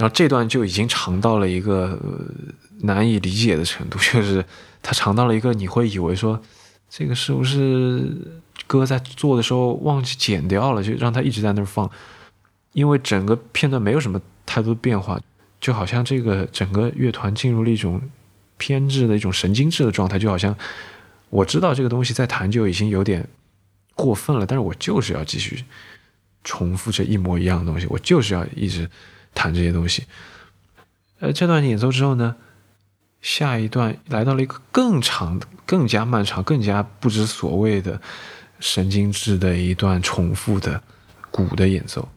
[0.00, 2.00] 然后这段就已经长到了一个
[2.84, 4.42] 难以理解的程度， 就是
[4.80, 6.40] 它长到了一个你会以为说，
[6.88, 8.10] 这个是不是
[8.66, 11.90] 歌在做的时候忘记剪掉了，就让它一直在那儿放，
[12.72, 15.20] 因为整个片段没有什么太多变化，
[15.60, 18.00] 就好像这个整个乐团进入了一种
[18.56, 20.56] 偏执的一种神经质的状态，就好像
[21.28, 23.28] 我知道这个东西在弹就已经有点
[23.94, 25.62] 过分了，但是我就是要继续
[26.42, 28.88] 重复这一模一样的东西，我就是要一直。
[29.34, 30.04] 弹这些东西，
[31.20, 32.36] 呃，这段演奏之后呢，
[33.20, 38.00] 下一段来到了一个更长、更加漫长、更加不知所谓的
[38.58, 40.82] 神经质的一段重复的
[41.30, 42.08] 鼓的演奏。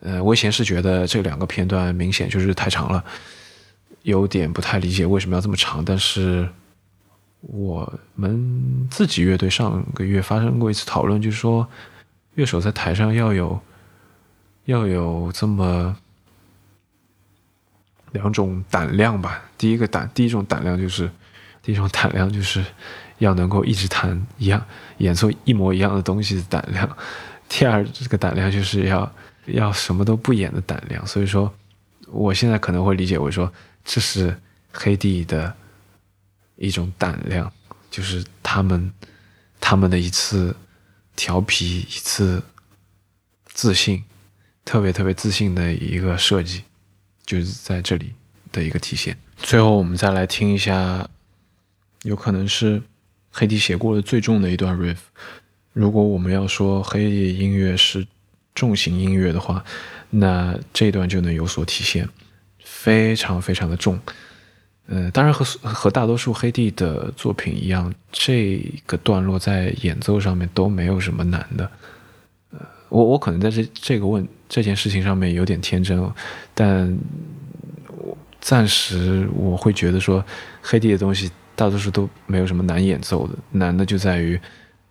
[0.00, 3.04] 呃，我以前是觉得这两个片段明显就是太长了，
[4.02, 5.84] 有点不太理解为什么要这么长。
[5.84, 6.48] 但是
[7.40, 11.66] 我们自己乐队上个月发生过一次讨论，就是说
[12.34, 13.60] 乐手在台上要有
[14.66, 15.96] 要有这么
[18.12, 19.42] 两种胆量吧。
[19.56, 21.10] 第一个胆，第一种胆量就是
[21.62, 22.64] 第一种胆量就是
[23.18, 24.64] 要能够一直弹一样
[24.98, 26.88] 演奏一模一样的东西的胆量。
[27.48, 29.10] 第二这个胆量就是要
[29.48, 31.06] 要什么都不演的胆量。
[31.06, 31.52] 所以说，
[32.06, 33.52] 我现在可能会理解为说
[33.84, 34.38] 这是
[34.72, 35.54] 黑帝的。
[36.60, 37.52] 一种胆量，
[37.88, 38.92] 就是他们
[39.60, 40.56] 他们的一次
[41.14, 42.42] 调皮，一次
[43.44, 44.02] 自信，
[44.64, 46.64] 特别特别自信的一个设计，
[47.24, 48.12] 就是在这里
[48.50, 49.16] 的一个体现。
[49.36, 51.08] 最后，我们再来听一下，
[52.02, 52.82] 有可能是
[53.30, 54.98] 黑帝写过的最重的一段 riff。
[55.72, 58.04] 如果我们要说黑帝音乐是
[58.58, 59.64] 重型音乐的话，
[60.10, 62.08] 那这段就能有所体现，
[62.58, 63.96] 非常非常的重。
[64.88, 71.70] 呃，当然和和大多数黑帝的作品一样，这个段落在演奏上面都没有什么难的。
[72.50, 72.58] 呃，
[72.88, 76.12] 我我可能在这这个问这件事情上面有点天真，
[76.52, 76.98] 但
[77.96, 80.24] 我暂时我会觉得说，
[80.60, 84.40] 黑帝的东西大多数都没有什么难演奏的，难的就在于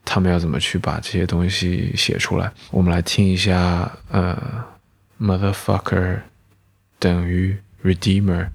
[0.10, 2.50] 他们要怎么去把这些东西写出来。
[2.72, 4.66] 我们来听一下，呃
[5.20, 6.22] ，Motherfucker
[6.98, 8.48] 等于 Redeemer。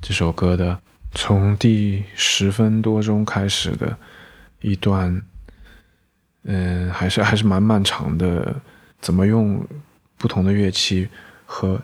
[0.00, 0.78] 这首歌的
[1.12, 3.96] 从第十分多钟开始的
[4.60, 5.20] 一段，
[6.44, 8.54] 嗯，还是还是蛮漫长的。
[9.00, 9.62] 怎么用
[10.16, 11.06] 不同的乐器
[11.44, 11.78] 和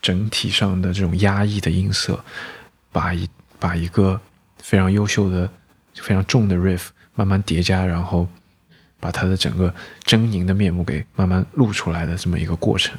[0.00, 2.24] 整体上的这种压抑的音色，
[2.90, 3.28] 把一
[3.58, 4.18] 把一个
[4.58, 5.50] 非常优秀的、
[5.96, 8.26] 非常重的 riff 慢慢叠加，然后
[9.06, 9.72] 把他的整个
[10.04, 12.98] 狰狞的面目给慢慢露出来的这么一个过程。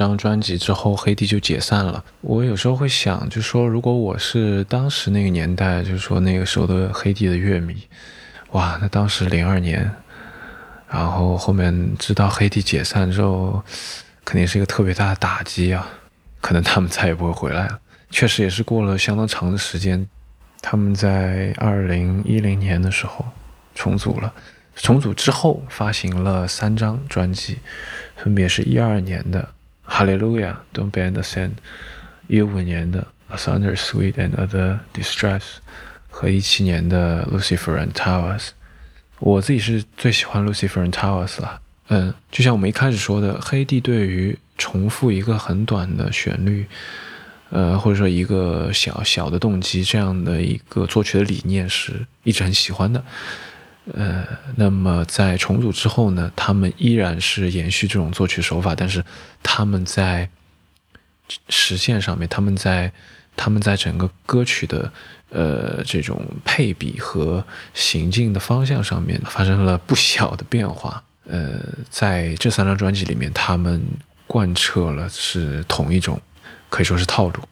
[0.00, 2.02] 张专辑之后，黑帝就解散了。
[2.22, 7.76] 我有时候会想，就说如果我是当时那个年代，就是说那个时候的黑帝的乐迷，
[8.52, 9.90] 哇，那当时零二年，
[10.88, 13.62] 然后后面知道黑帝解散之后，
[14.24, 15.86] 肯定是一个特别大的打击啊。
[16.40, 17.78] 可能他们再也不会回来了。
[18.10, 20.08] 确实也是过了相当长的时间，
[20.62, 23.24] 他们在二零一零年的时候
[23.74, 24.32] 重组了。
[24.76, 27.58] 重组之后发行了三张专辑。
[28.16, 29.40] 分别是一二年的
[29.90, 31.48] 《Hallelujah Don't be understand》，
[32.28, 35.40] 一五年的《A Thunder Sweet and Other Distress》
[36.08, 38.38] 和一七年的《Lucifer and Towers》。
[39.18, 41.60] 我自己是最喜欢《Lucifer and Towers》了。
[41.88, 46.64] 嗯，就像我们一开始说的，黑帝对于重复一个很短的旋律，
[47.50, 53.04] 呃，或者说一个小小的动机这样的一个作曲的理念，是一直很喜欢的。
[53.94, 54.24] 呃，
[54.56, 59.04] 那么在重组之后呢，他们依然是延续这种作曲手法，但是
[59.42, 60.28] 他们在
[61.48, 62.92] 实现上面，他们在
[63.36, 64.92] 他们在整个歌曲的
[65.30, 67.44] 呃这种配比和
[67.74, 71.02] 行进的方向上面发生了不小的变化。
[71.24, 73.80] 呃，在这三张专辑里面，他们
[74.26, 76.20] 贯彻了是同一种，
[76.68, 77.42] 可以说是套路。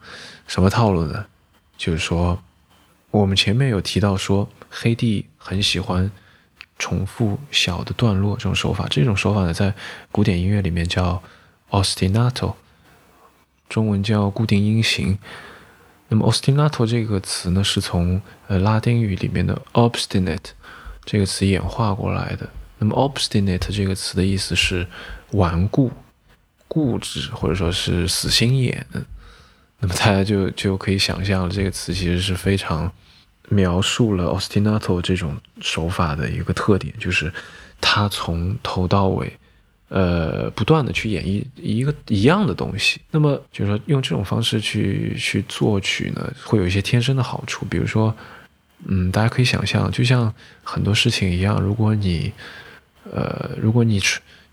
[0.47, 1.25] 什么套路呢？
[1.77, 2.41] 就是说，
[3.11, 6.09] 我们前面有提到说，黑帝很喜欢。
[6.79, 9.73] 重复小的段落这种手法，这种手法呢，在
[10.11, 11.21] 古典音乐里面叫
[11.69, 12.55] ostinato，
[13.67, 15.19] 中文叫固定音型。
[16.07, 20.51] 那么 ostinato 这个词呢，是从呃拉丁语里面的 obstinate
[21.03, 22.49] 这个词演化过来的。
[22.79, 24.87] 那么 obstinate 这个词的意思是
[25.31, 25.91] 顽固、
[26.69, 28.87] 固执，或者说是死心眼。
[29.81, 32.91] 那么大家就就可以想象，这个词其实是非常。
[33.49, 37.33] 描述了 ostinato 这种手法的一个特点，就是
[37.81, 39.31] 他从头到尾，
[39.87, 43.01] 呃，不断的去演绎一个一样的东西。
[43.09, 47.65] 那么，就是说用这种方式去去作曲呢，会有一些天生的好处。
[47.65, 48.15] 比如说，
[48.85, 50.31] 嗯，大家可以想象，就像
[50.63, 52.31] 很多事情一样，如果你，
[53.11, 53.99] 呃，如果你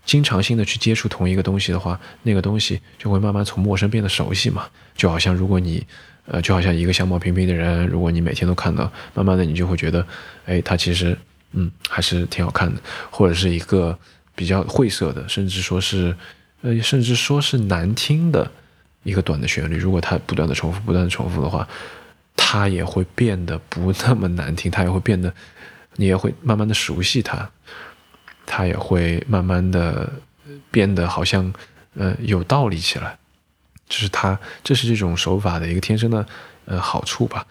[0.05, 4.67] 经常性的去接触同一个东西的话，那个东西就会慢慢从陌生变得熟悉嘛。
[4.95, 5.85] 就好像如果你。
[6.29, 10.05] 呃，就好像一个相貌平平的人，如果你每天都看到，慢慢的你就会觉得，
[10.45, 11.17] 哎，他其实，
[11.53, 13.97] 嗯，还是挺好看的，或者是一个
[14.35, 16.13] 比较晦涩的，甚至说是，
[16.61, 18.51] 呃，甚至说是难听的
[19.03, 21.65] 一个短的旋律，如果它不断的重复，不断的重复的话，
[22.35, 25.33] 它也会变得不那么难听，它也会变得，
[25.95, 27.49] 你也会慢慢的熟悉它，
[28.45, 30.11] 它也会慢慢的
[30.69, 31.53] 变得好像，
[31.95, 33.17] 呃，有道理起来。
[33.89, 36.25] 这是它，这是这种手法的一个天生的
[36.65, 37.45] 呃好处吧，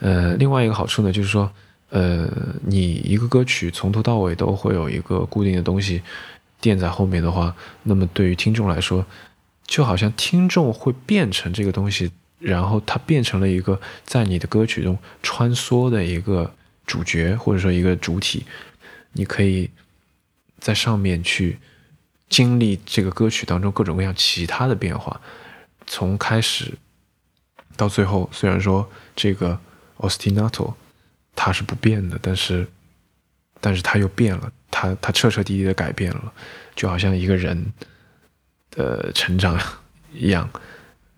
[0.00, 1.50] 呃，另外一个好处呢，就是说，
[1.88, 2.28] 呃，
[2.66, 6.02] 你一个歌曲从头到尾都会有一个固定的东西
[6.60, 7.54] 垫在后面的话，
[7.84, 9.06] 那么对于听众来说，
[9.66, 16.52] 就好像听众会变成这个东西，然后它变成了一个在你的歌曲中穿梭的一个
[16.86, 18.44] 主角或者说一个主体，
[19.14, 19.70] 你可以
[20.58, 21.58] 在上面去
[22.28, 25.18] 经历这个歌曲当中各种各样其他的变化。
[25.90, 26.72] 从开始
[27.76, 29.58] 到最后，虽然说这个
[29.96, 30.74] ostinato
[31.34, 32.68] 它是不变的，但是，
[33.58, 36.32] 但是它又变了，它它彻彻底底的改变了，
[36.76, 37.72] 就好像一个人
[38.70, 39.58] 的成长
[40.12, 40.48] 一样，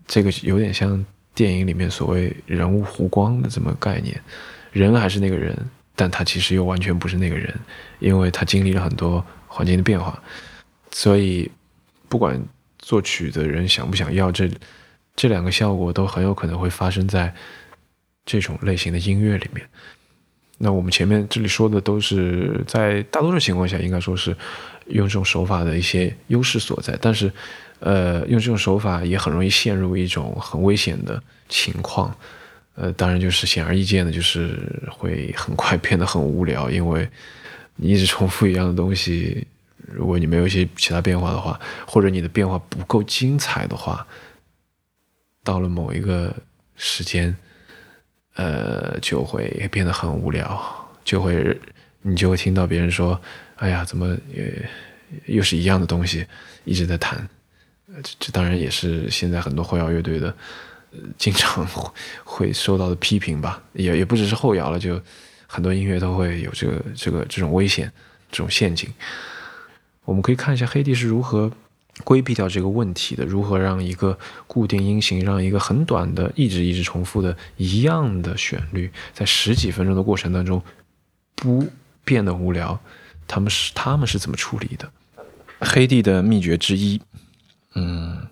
[0.07, 4.19] 这个有点像电影里面所谓人物弧光的这么概念，
[4.71, 5.53] 人还是那个人，
[5.95, 7.53] 但他其实又完全不是那个人，
[7.99, 10.17] 因为他经历了很多环境的变化，
[10.91, 11.51] 所以
[12.07, 12.41] 不管。
[12.81, 14.49] 作曲的人想不想要这
[15.15, 17.33] 这两个效果，都很有可能会发生在
[18.25, 19.65] 这种类型的音乐里面。
[20.57, 24.35] 那我们前面这里说的都是在大多数情况下，应该说是
[24.87, 26.97] 用这种手法的一些优势所在。
[27.01, 27.31] 但是，
[27.79, 32.15] 呃，用这种手法也很容易陷入一种很危险的情况。
[32.75, 34.57] 呃，当然就是显而易见的，就是
[34.89, 37.09] 会很快变得很无聊，因为
[37.75, 39.45] 你一直重复一样的东西。
[39.93, 44.05] 如果你没有一些其他变化的话，或者你的变化不够精彩的话，
[45.43, 46.33] 到了某一个
[46.75, 47.35] 时间，
[48.35, 50.61] 呃，就会变得很无聊，
[51.03, 51.59] 就会
[52.01, 53.19] 你就会听到别人说
[53.57, 54.69] ：“哎呀，怎么也
[55.25, 56.25] 又是一样的东西，
[56.63, 57.27] 一直在弹。”
[58.03, 60.33] 这这当然也是现在很多后摇乐队的
[61.17, 61.67] 经常
[62.23, 65.01] 会受到的批评吧，也也不只是后摇了，就
[65.45, 67.91] 很多音乐都会有这个这个这种危险，
[68.31, 68.89] 这种陷阱。
[70.11, 71.49] 我们可以看一下黑帝是如何
[72.03, 80.61] 规避掉这个问题的，如何让一个固定音型，让一个很短的、一直一直重复的一样的旋律，在十几分钟的过程当中
[81.33, 81.65] 不
[82.03, 82.77] 变得无聊。
[83.25, 84.91] 他们是他们是怎么处理的？
[85.61, 86.99] 黑帝的秘诀之一，
[87.75, 88.27] 嗯，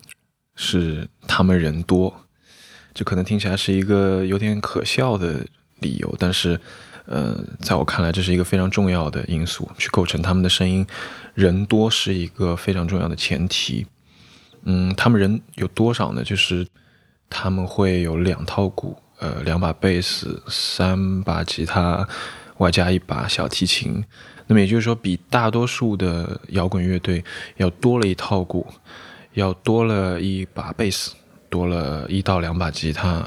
[0.56, 2.14] 是他们人多，
[2.92, 5.46] 这可能听起来是一个有点可笑的
[5.78, 6.60] 理由，但是，
[7.10, 10.86] 呃，在我看来，这是一个非常重要的因素，去构成他们的声音。
[11.34, 13.84] 人多是一个非常重要的前提。
[14.62, 16.22] 嗯，他们人有多少呢？
[16.22, 16.64] 就是
[17.28, 22.08] 他们会有两套鼓，呃，两把贝斯，三把吉他，
[22.58, 24.04] 外加一把小提琴。
[24.46, 27.24] 那么也就是说，比大多数的摇滚乐队
[27.56, 28.66] 要多了一套鼓。
[29.34, 31.12] 要多了一把贝斯，
[31.48, 33.24] 多了一到两把吉他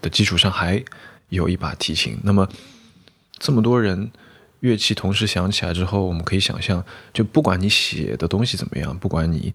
[0.00, 0.80] 的基础上，还
[1.28, 2.16] 有一把提琴。
[2.22, 2.48] 那么
[3.40, 4.12] 这么多人
[4.60, 9.52] 乐器同时响起来之后，我们可以想象，就不管你写的东西怎么样，不管你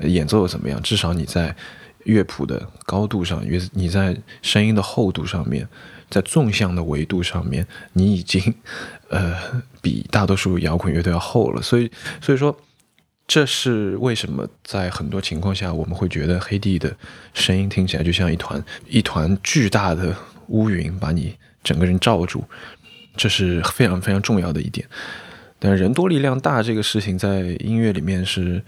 [0.00, 1.54] 演奏怎么样，至少你在
[2.02, 5.68] 乐谱的高度上，乐你在声音的厚度上面，
[6.10, 8.52] 在纵向的维度上面，你已经
[9.10, 11.62] 呃比大多数摇滚乐队要厚了。
[11.62, 11.88] 所以，
[12.20, 12.58] 所以说。
[13.28, 16.96] 这是为什么在很多情况下我们会觉得黑帝的
[17.34, 20.14] 声音听起来就像一团一团巨大的
[20.46, 22.44] 乌云把你整个人罩住，
[23.16, 24.86] 这是非常非常重要的一点。
[25.58, 28.62] 但人多力量大这个事情在音乐里面是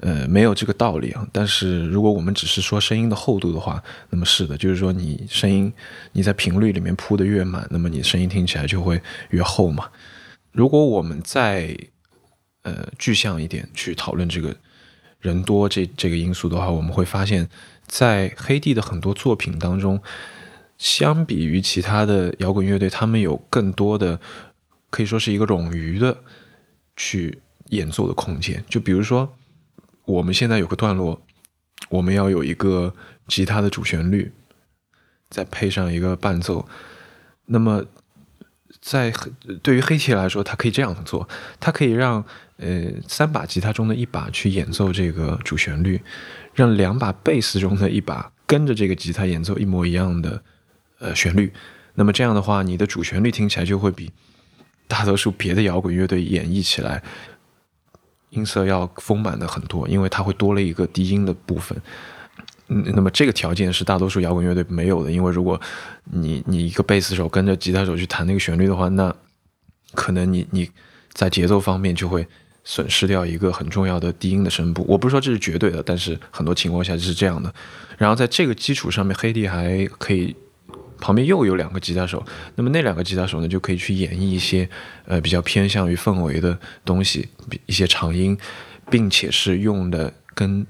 [0.00, 1.26] 呃没有这个道理啊。
[1.32, 5.72] 但是如果我们只是说声音的厚度的话，那么是的，就是说你声音
[6.12, 9.88] 你在频率里面铺的越满，那么你声音听起来就会越厚嘛。
[10.52, 11.76] 如果我们再
[12.62, 14.54] 呃，具象一点去讨论这个
[15.20, 17.48] 人多这这个因素的话，我们会发现，
[17.86, 20.00] 在黑帝的很多作品当中，
[20.78, 24.18] 相比于其他的摇滚乐队，他们有更多的
[24.88, 26.16] 可以说是一个冗余的
[26.96, 28.64] 去演奏的空间。
[28.68, 29.36] 就比如说，
[30.06, 31.20] 我们现在有个段落，
[31.90, 32.94] 我们要有一个
[33.26, 34.32] 吉他的主旋律，
[35.28, 36.66] 再配上一个伴奏，
[37.46, 37.84] 那么
[38.80, 39.12] 在
[39.62, 41.28] 对于黑体来说，它可以这样做，
[41.60, 42.24] 它可以让。
[42.60, 46.02] 呃，三把吉他中的一把去演奏这个主旋律，
[46.54, 50.42] 让两把贝斯中的一把跟着这个吉他演奏一模一样的
[50.98, 51.52] 呃旋律。
[51.94, 54.10] 那么这样的话，你的主旋律听起来就会比
[54.86, 57.02] 大多数别的摇滚乐队演绎起来
[58.30, 61.80] 音色要丰满的很多，因为它会多了一个低音的部分。
[62.68, 65.60] 嗯，那么这个条件是大多数摇滚乐队没有的，因为如果
[66.04, 69.14] 你你一个贝斯手跟着吉他手去弹那个旋律的话，那
[69.94, 70.70] 可能你你
[71.12, 72.26] 在节奏方面就会。
[72.64, 77.50] 损失掉一个很重要的低音的声部，我不是说这是绝对的，但是很多情况下是这样的。
[77.96, 80.36] 然后在这个基础上面，黑帝还可以
[81.00, 84.68] 旁边又有两个吉他手，那么那两个吉他手呢就可以去演绎一些
[85.06, 87.28] 呃比较偏向于氛围的东西，
[87.66, 88.36] 一些长音，
[88.90, 90.66] 并且是用的跟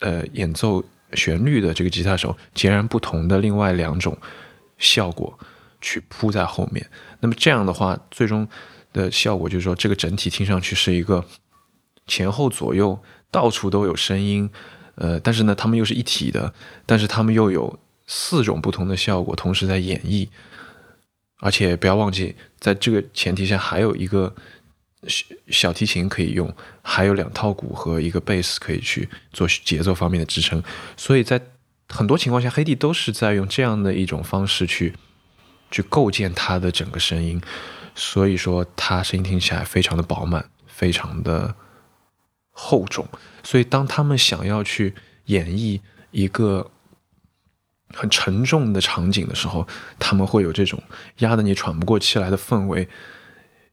[0.00, 4.16] 呃演奏旋律的这个吉他手截然不同的另外两种
[4.78, 5.38] 效果
[5.80, 6.86] 去铺在后面。
[7.20, 8.48] 那么这样的话，最终。
[8.94, 11.24] 的效果就是说，这个整体听上去是一个
[12.06, 12.96] 前后左右
[13.28, 14.48] 到处都有声音，
[14.94, 16.54] 呃，但是呢，他们又是一体的，
[16.86, 20.28] 但是他们又有四种不同的效果同时在演绎，
[21.40, 24.34] 而且不要忘记，在这个前提下还有一个
[25.06, 30.62] 小小提琴可以用，还有两套鼓和一个贝斯可以去做节奏方面的支撑，
[30.96, 31.40] 所以在
[31.88, 34.94] 很多情况下，黑帝都是在用这样的一种方式去
[35.70, 37.40] 去构建它的整个声音。
[37.96, 41.54] 所以说，他声音听起来非常的饱满，非常的
[42.50, 43.06] 厚重。
[43.44, 44.94] 所以，当他们想要去
[45.26, 46.72] 演绎一个
[47.92, 49.66] 很沉重的场景的时候，
[49.98, 50.82] 他们会有这种
[51.18, 52.88] 压得你喘不过气来的氛围，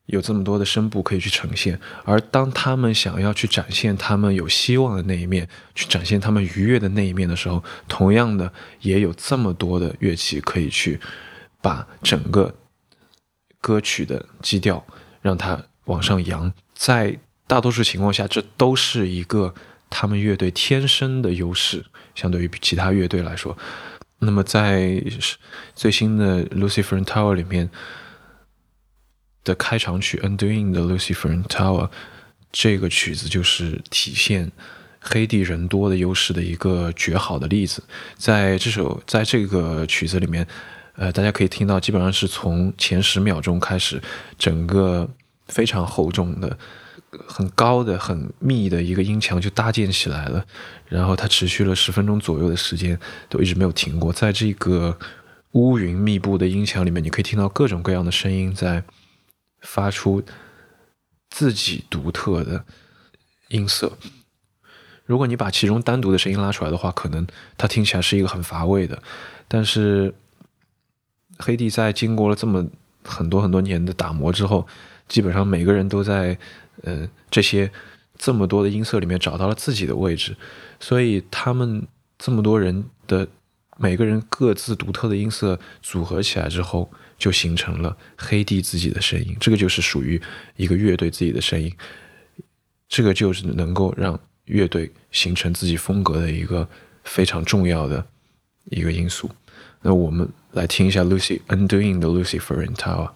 [0.08, 1.80] 有这么多的声部可以去呈现。
[2.04, 11.00] 而当他们想要去展现他们有希望的那一面，去展现他们愉悦的那一面的时候，同样的也有这么多的乐器可以去
[11.62, 12.56] 把整个。
[13.64, 14.84] 歌曲的基调
[15.22, 19.54] 让它往上扬，在大多数情况下，这都是一个
[19.88, 23.56] 他们乐队天生的优势，相对于其他乐队来说。
[24.22, 25.04] 那么在
[25.76, 27.70] 最新的《Lucifer Tower》里面
[29.44, 31.88] 的开场曲《Undoing》的《Lucifer Tower》
[32.52, 34.52] 这个曲子，就是体现
[35.00, 37.84] 黑地人多的优势的一个绝好的例子。
[38.16, 40.48] 在这首，在这个曲子里面。
[40.98, 44.00] 呃，大家可以听到，基本上是从前十秒钟开始，
[44.38, 45.10] 整个
[45.48, 46.56] 非常厚重的、
[47.28, 50.46] 很高的、很密的一个音墙就搭建起来了，
[50.88, 54.12] 然后它持续了十分钟左右的时间，都一直没有停过。
[54.12, 54.98] 在这个
[55.52, 58.84] 乌云密布的音墙里面，你可以听到各种各样的声音在
[59.62, 60.24] 发出
[61.30, 62.64] 自己独特的
[63.50, 63.98] 音色。
[65.06, 69.02] 如果你把其中单独的声音拉出来的话，可能它听起来是一个很乏味的，
[69.48, 70.14] 但是。
[71.40, 72.64] 黑帝在经过了这么
[73.04, 74.68] 很多很多年的打磨之后，
[75.08, 76.38] 基本上每个人都在
[76.84, 77.72] 呃这些
[78.18, 80.36] 这么多的音色里面找到了自己的位置，
[80.80, 83.28] 所以他们这么多人的
[83.78, 89.36] 每个人各自独特的音色组合起来之后，就形成了黑帝自己的声音。
[89.40, 90.22] 这个就是属于
[90.56, 91.74] 一个乐队自己的声音，
[92.88, 96.68] 这个就是能够让乐队形成自己风格的一个
[97.04, 98.06] 非常重要的
[98.66, 99.30] 一个因素。
[99.82, 103.10] 那我们来听一下 Lucy Undoing 的 Lucifer in Tower。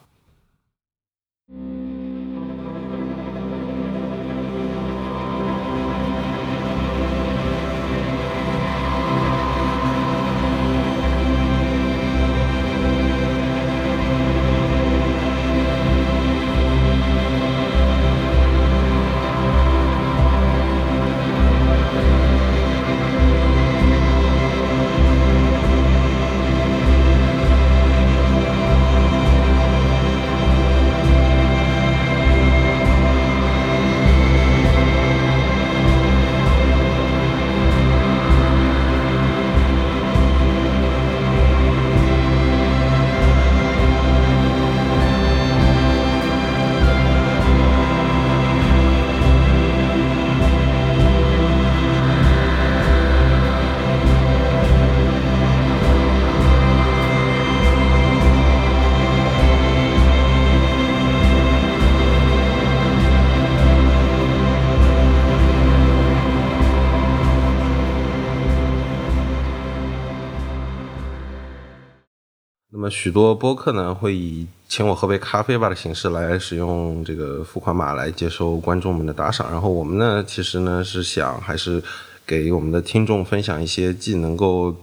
[72.89, 81.81] 许多播客呢会以“请我喝杯咖啡吧”的形式来使用这个付款码来接收观众们的打赏，然后我们呢其实呢是想还是
[82.25, 84.75] 给我们的听众分享一些既能够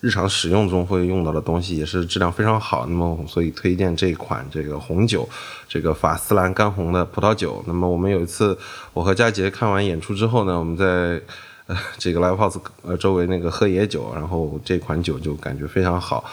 [0.00, 2.86] 日常使用中会用到的东西，也是质量非常好。
[2.86, 5.28] 那么所以推荐这款这个红酒，
[5.68, 7.62] 这个法斯兰干红的葡萄酒。
[7.66, 8.56] 那么我们有一次
[8.94, 11.20] 我和佳杰看完演出之后呢，我们在
[11.66, 16.24] 呃这个 live house 呃周围那个喝野酒，然后这款酒就感觉非常好。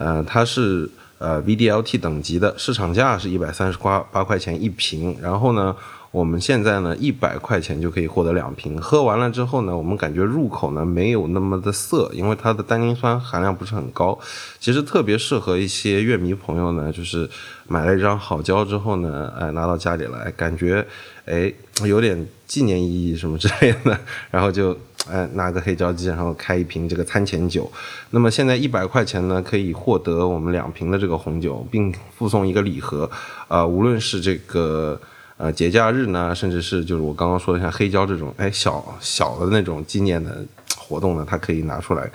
[0.00, 5.14] 呃，它是呃 VDLT 等级的，市场价是一百三十八八块钱一瓶。
[5.20, 5.76] 然后呢，
[6.10, 8.80] 我们现在呢一百块钱就可以获得两瓶。
[8.80, 14.18] 喝完了之后呢，我们感觉入口呢没有那么的涩，因为它的单宁酸含量不是很高。
[14.58, 17.28] 其实特别适合一些乐迷朋友呢，就是
[17.68, 20.86] 买了一张好胶之后呢，哎拿到家里来，感觉
[21.26, 21.52] 哎
[21.84, 24.74] 有点纪念意义什么之类的，然后就。
[25.08, 27.70] 哎，拿个黑胶机，然后开一瓶这个餐前酒。
[28.10, 33.10] 那么现在一百块钱呢，可以获得我们两瓶的这个红酒，并附送一个礼盒。
[33.48, 35.00] 呃，无论是这个
[35.38, 40.44] 呃节假日呢，甚至是就是我刚刚说的像黑胶这种，哎小小的那种纪念的
[40.76, 42.08] 活动呢，它可以拿出来，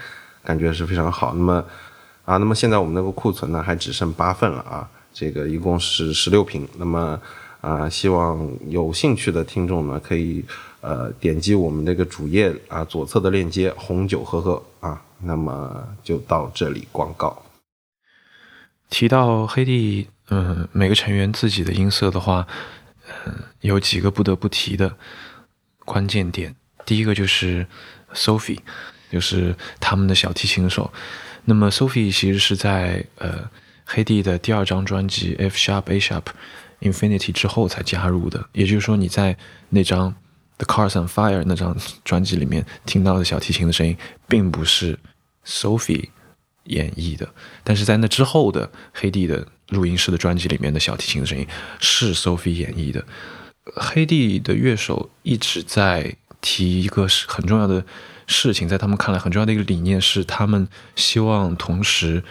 [0.44, 1.34] 感觉是非常好。
[1.34, 1.66] 那么
[2.24, 6.68] 啊，那么现在我们那个库存呢，还只剩八份了啊，这个一共是十六瓶。
[6.78, 7.20] 那么
[7.62, 10.46] 啊，希望有兴趣的听众呢，可以。
[10.86, 15.02] 呃，点击我们那个主页啊，左侧的链接，红酒喝喝啊。
[15.20, 17.44] 那么就到这里广告。
[18.92, 22.46] 提到黑帝，嗯，每个成员自己的音色的话，
[23.26, 24.96] 嗯，有几个不得不提的
[25.80, 26.56] 关键点。
[26.86, 27.66] 第一个就是
[28.14, 28.60] Sophie，
[29.12, 30.94] 就是他们的小提琴手。
[31.46, 33.50] 那么 Sophie 其实是在呃
[33.86, 36.26] 黑帝的第二张专辑 F Sharp A Sharp
[36.82, 38.48] Infinity 之后才加入的。
[38.54, 39.36] 也就是说，你在
[39.70, 40.14] 那张。
[40.58, 44.98] The Cars on Fire 那张专辑里面听到的小提琴的声音，并不是
[45.46, 46.10] Sophie
[46.64, 47.28] 演绎的，
[47.64, 51.46] 但是在那之后的黑帝的录音室的专辑里面的小提琴的声音
[51.80, 53.04] 是 Sophie 演绎的。
[53.76, 57.84] 黑帝的乐手一直在提一个很重要的
[58.26, 62.24] 事情，在他们看来很重要的一个理念是，他们希望同时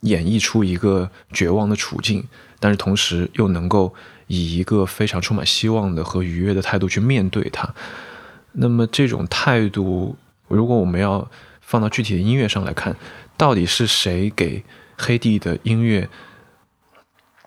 [0.00, 2.28] 演绎出一个绝望的处境，
[2.60, 3.94] 但是同时又能够。
[4.28, 7.74] 以一个非常充满希望的和愉悦的态度去面对它。
[8.52, 11.28] 那么这种态度，如果我们要
[11.60, 12.96] 放到具体的音乐上来看，
[13.36, 14.62] 到底是谁给
[14.96, 16.08] 黑帝的音乐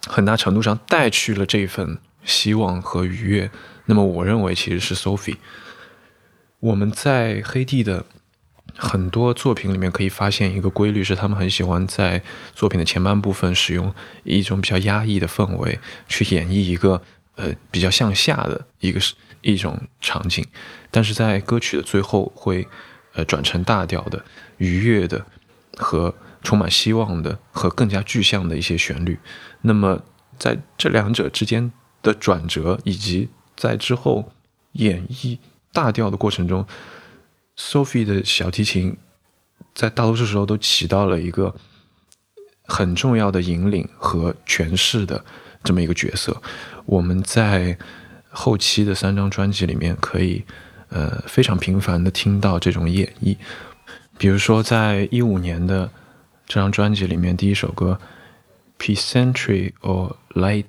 [0.07, 3.49] 很大程度上带去了这份希望和愉悦？
[3.85, 5.37] 那么我认为其实是 Sophie。
[6.59, 8.05] 我们在黑帝的。
[8.77, 12.21] 很多作品里面可以发现一个规律，是他们很喜欢在
[12.55, 17.01] 作品的前半部分使用一种比较压抑的氛围去演绎一个
[17.35, 18.99] 呃比较向下的一个
[19.41, 20.45] 一种场景，
[20.89, 22.67] 但是在歌曲的最后会
[23.13, 24.23] 呃转成大调的、
[24.57, 25.25] 愉悦的
[25.77, 29.19] 和充满希望的和更加具象的一些旋律。
[29.61, 30.01] 那么
[30.37, 34.31] 在这两者之间的转折，以及在之后
[34.73, 35.37] 演绎
[35.71, 36.65] 大调的过程中。
[37.57, 38.97] Sophie 的小提琴
[39.73, 41.55] 在大多数时候都起到了一个
[42.63, 45.23] 很重要的引领和诠释的
[45.63, 46.41] 这么一个角色。
[46.85, 47.77] 我们在
[48.29, 50.43] 后期的三张专辑里面可以
[50.89, 53.35] 呃非常频繁的听到这种演绎。
[54.17, 55.89] 比如说，在一五年的
[56.45, 57.99] 这张专辑里面，第一首歌
[58.95, 60.65] 《Pecentry or Light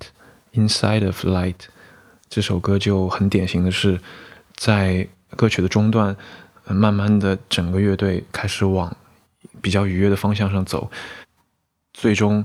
[0.55, 1.55] Inside of Light》
[2.29, 4.01] 这首歌就很典型的是
[4.55, 6.17] 在歌曲的中段，
[6.67, 8.97] 慢慢的整个乐队开始往
[9.61, 10.91] 比较愉悦的方向上走，
[11.93, 12.45] 最终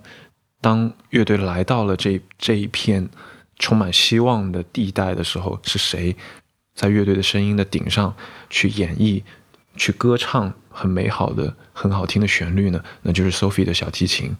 [0.59, 3.07] 当乐队来到了这这一片
[3.57, 6.15] 充满希望的地带的时候，是谁
[6.73, 8.15] 在乐队的声音的顶上
[8.49, 9.23] 去演绎、
[9.75, 12.83] 去歌唱很美好的、很好听的旋律呢？
[13.01, 14.35] 那就是 Sophie 的小提琴。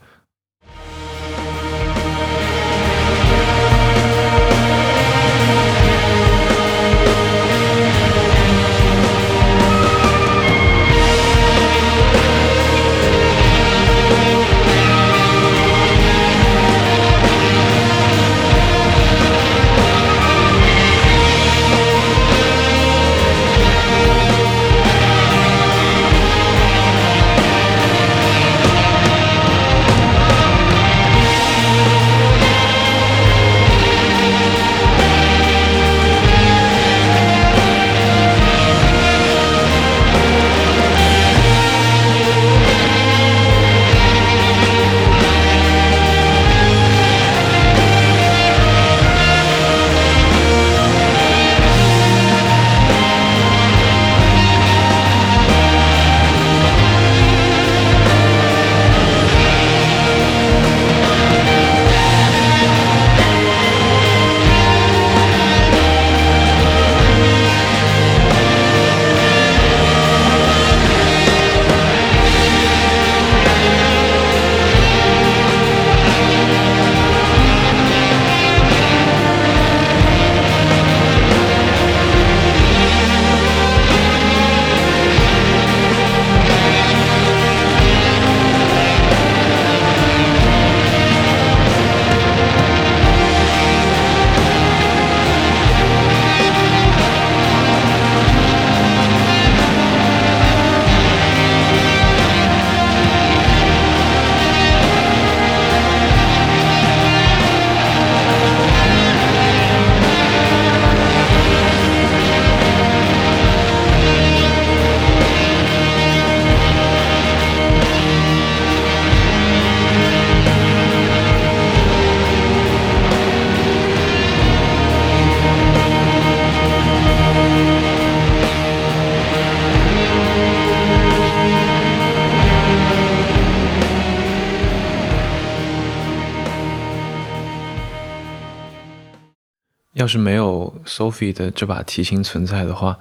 [140.07, 142.97] 要是没有 Sophie 的这把提琴存在的话，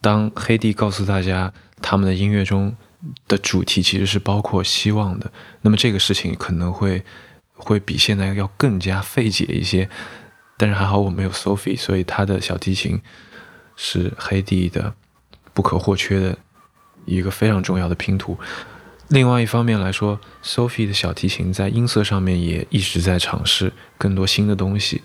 [0.00, 2.74] 当黑帝告诉大家他们的音乐中
[3.28, 7.04] 的主题其实是包括希望的，那么这个事情可能会
[7.54, 9.88] 会比现在要更加费解一些。
[10.56, 13.00] 但是还好我没有 Sophie，所以他的小提琴
[13.76, 14.92] 是黑帝的
[15.54, 16.36] 不可或缺的
[17.04, 18.36] 一个非常重要的拼图。
[19.06, 25.00] 另外一方面来说，Sophie 的小提琴在音色上面也一直在尝试更多新的东西。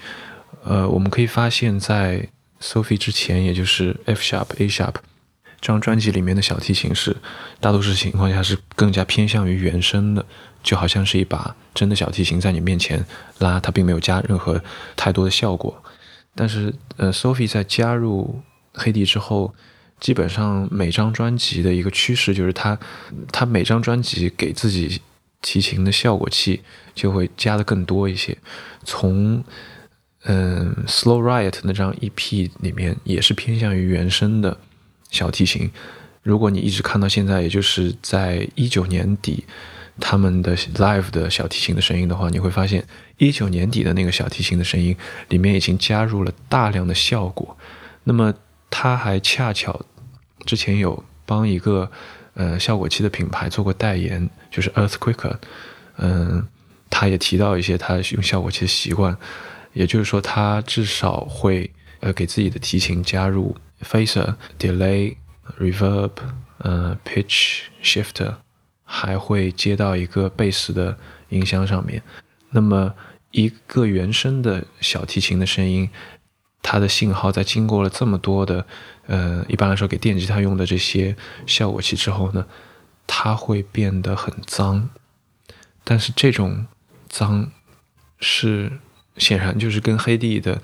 [0.63, 2.27] 呃，我们可以发现，在
[2.61, 4.95] Sophie 之前，也就是 F sharp A sharp
[5.59, 7.15] 这张专辑里面的小提琴是
[7.59, 10.25] 大多数情况下是更加偏向于原声的，
[10.61, 13.05] 就好像是一把真的小提琴在你面前
[13.39, 14.61] 拉，它并没有加任何
[14.95, 15.83] 太多的效果。
[16.35, 18.41] 但是，呃，Sophie 在加入
[18.73, 19.53] 黑帝之后，
[19.99, 22.77] 基本上每张专辑的一个趋势就是他，
[23.31, 25.01] 他每张专辑给自己
[25.41, 26.61] 提琴的效果器
[26.95, 28.37] 就会加的更多一些，
[28.83, 29.43] 从
[30.25, 34.57] 嗯，Slow Riot 那张 EP 里面也是偏向于原声的
[35.11, 35.69] 小提琴。
[36.21, 39.43] 如果你一直看到现在，也就是在一九年底
[39.99, 42.85] 他们的 Live 的小提琴的声音的话，你会发现
[43.17, 44.95] 一九年底的那个小提琴的声音
[45.27, 47.57] 里面已经加入了大量的效果。
[48.05, 48.33] 那么
[48.69, 49.85] 他还恰巧
[50.45, 51.91] 之前有帮一个
[52.35, 55.35] 呃效果器的品牌做过代言，就是 Earthquake。
[55.97, 56.47] 嗯，
[56.89, 59.17] 他也提到一些他用效果器的习惯。
[59.73, 65.15] 也就是说，他至少会呃给自己的提琴加入 phaser、delay、
[65.59, 66.11] reverb、
[66.59, 68.35] 呃 Pitch Shift，
[68.83, 70.97] 还会接到一个贝斯的
[71.29, 72.03] 音箱上面。
[72.51, 72.93] 那么
[73.31, 75.89] 一个原声的小提琴的声音，
[76.61, 78.67] 它的信号在经过了这么多的
[79.07, 81.15] 呃一般来说给电吉他用的这些
[81.47, 82.45] 效果器之后呢，
[83.07, 84.91] 它会变得很脏。
[85.83, 86.67] 但是这种
[87.09, 87.51] 脏
[88.19, 88.79] 是。
[89.17, 90.61] 显然就是跟黑帝的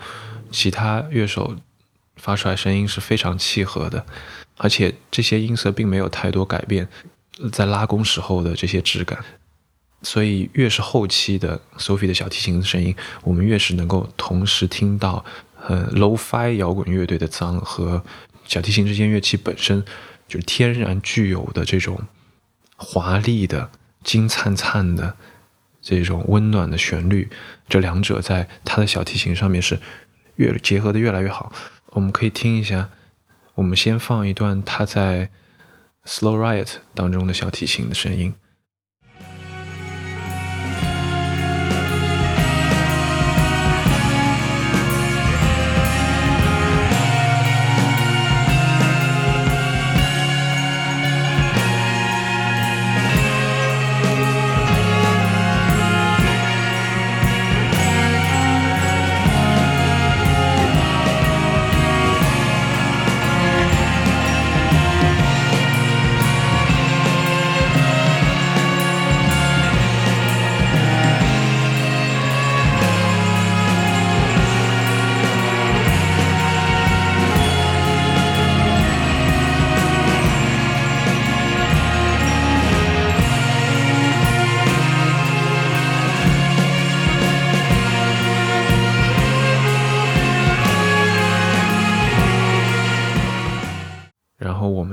[0.51, 1.55] 其他乐手
[2.15, 4.05] 发出来声音是非常契合的，
[4.57, 6.87] 而且这些音色并没有太多改变，
[7.51, 9.23] 在拉弓时候的这些质感。
[10.01, 15.25] 所以越是后期的 Sophie 的小提琴的声音，我们越是能够同时听到
[15.67, 18.01] 呃，Low-Fi 摇滚乐队的脏和
[18.45, 19.83] 小提琴这件乐器本身
[20.25, 21.99] 就是天然具有的这种
[22.77, 23.69] 华丽的、
[24.03, 25.17] 金灿灿的
[25.97, 27.29] 这种温暖的旋律，
[27.67, 29.79] 这两者在他的小提琴上面是
[30.35, 31.51] 越结合的越来越好。
[31.87, 32.89] 我们可以听一下，
[33.55, 35.29] 我们先放一段他在
[36.05, 38.35] Slow Riot 当中的小提琴的声音。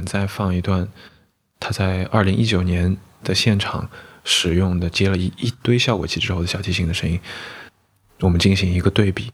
[0.06, 0.88] 再放一段
[1.60, 3.90] 他在二零一九年的现场
[4.24, 7.20] 使用的接了一一堆效果器之后的小提琴的声音，
[8.20, 9.30] 我们进行一个对比。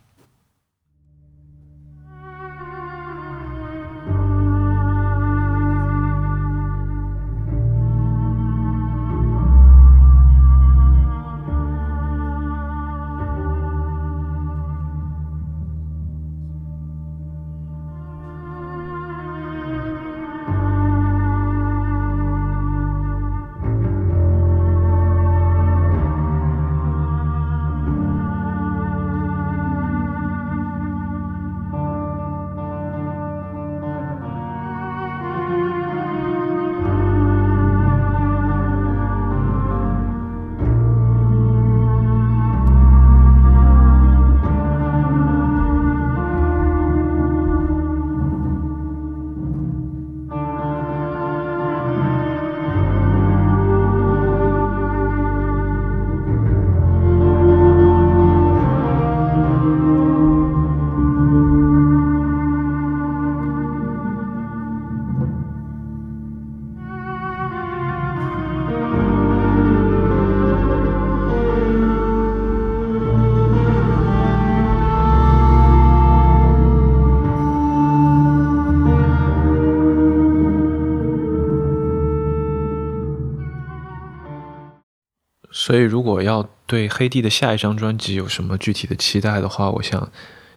[85.72, 90.12] 所以，如果要对黑帝的下一张专辑有什么具体的期待的话，我想，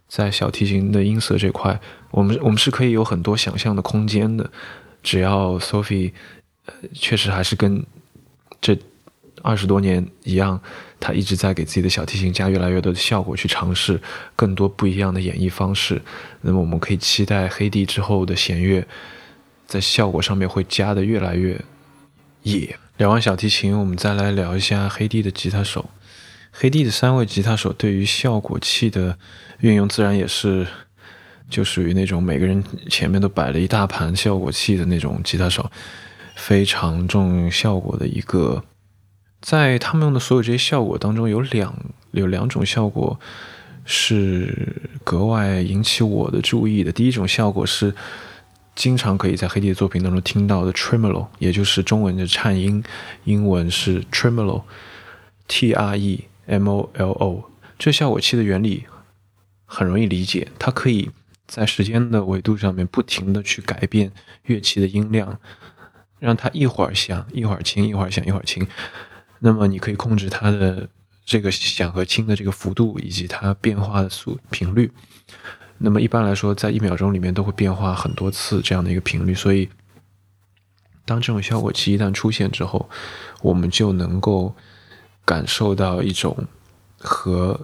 [0.06, 4.50] 在小提琴的音色这块，我们我们是可以有很多想象的空间的。
[5.02, 6.12] 只要 Sophie，
[6.66, 7.82] 呃，确实还是跟
[8.60, 8.78] 这
[9.40, 10.60] 二十多年一样，
[11.00, 13.98] 他一直在给自己的小提琴加越来越多的效果，去尝试
[14.36, 16.02] 更多不一样的演绎方式。
[16.42, 18.86] 那么，我们可以期待黑帝之后的弦乐，
[19.66, 21.58] 在效果上面会加的越来越
[22.42, 22.78] 野。
[22.96, 25.90] 聊完小提琴，我们再来聊一下黑帝的吉他手。
[26.50, 29.18] 黑帝的三位吉他手对于效果器的
[29.60, 30.66] 运用，自然也是
[31.50, 35.70] 就属于那种每个人前面都摆了一大盘效果器的那种吉他手，
[36.36, 38.64] 非常重效果的一个。
[39.42, 41.78] 在他们用的所有这些效果当中，有两
[42.12, 43.20] 有两种效果
[43.84, 46.90] 是格外引起我的注意的。
[46.90, 47.94] 第一种效果是。
[48.76, 52.84] 经常可以在黑帝的作品当中听到的 tremolo，也就是中文的颤音，
[53.24, 57.50] 英文是 tremolo，T R E M O L O。
[57.78, 58.84] 这效果器的原理
[59.64, 61.10] 很容易理解，它可以
[61.46, 64.12] 在时间的维度上面不停的去改变
[64.44, 65.40] 乐器的音量，
[66.18, 68.66] 让它一会儿响一会儿轻，一会儿响一会儿轻。
[69.38, 70.88] 那么你可以控制它的
[71.24, 74.90] 这个响和轻的这个幅度，以及它变化的速频率。
[75.78, 79.68] 那么一般来说，在一秒钟里面都会变化很多次这样的一个频率，所以
[81.04, 82.88] 当这种效果器一旦出现之后，
[83.42, 84.54] 我们就能够
[85.24, 86.46] 感受到一种
[86.98, 87.60] 和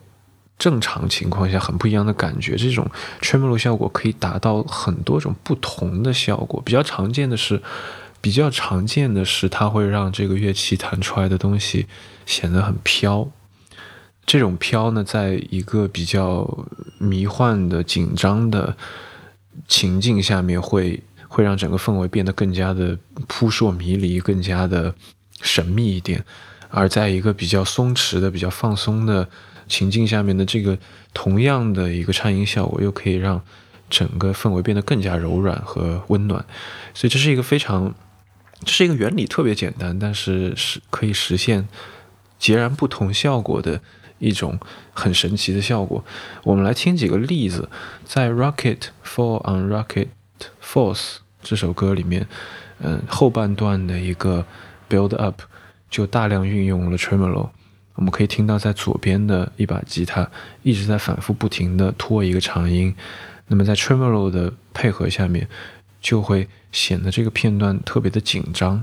[0.58, 2.54] 正常情况下很不一样的感觉。
[2.56, 2.88] 这种
[3.20, 6.62] tremolo 效果可以达到很多种不同的效果。
[6.64, 7.60] 比较常见的是，
[8.20, 11.86] 比较常见的是它会让这个乐器弹出来的东西
[12.26, 13.28] 显得很飘。
[14.24, 16.66] 这种飘呢，在一个比较
[16.98, 18.76] 迷幻的、紧张的
[19.68, 22.96] 情境下面，会会让整个氛围变得更加的
[23.26, 24.94] 扑朔迷离，更加的
[25.40, 26.24] 神秘一点。
[26.70, 29.28] 而在一个比较松弛的、比较放松的
[29.68, 30.78] 情境下面的这个
[31.12, 33.42] 同样的一个颤音效果，又可以让
[33.90, 36.42] 整个氛围变得更加柔软和温暖。
[36.94, 37.94] 所以这是一个非常，
[38.64, 41.68] 这是一个原理特别简单，但是是可以实现
[42.38, 43.82] 截然不同效果的
[44.22, 44.58] 一种
[44.94, 46.02] 很神奇的效果。
[46.44, 47.68] 我们来听几个例子，
[48.04, 50.08] 在《Rocket Fall on Rocket
[50.64, 50.94] Force》
[51.42, 52.26] 这首歌里面，
[52.78, 54.46] 嗯，后半段的一个
[54.88, 55.42] build up。
[55.92, 57.50] 就大量运用了 tremolo，
[57.96, 60.26] 我们可以听到在左边的一把吉他
[60.62, 62.94] 一直在反复不停的拖一个长音，
[63.48, 65.46] 那么在 tremolo 的配合下面，
[66.00, 68.82] 就会显得这个片段特别的紧张。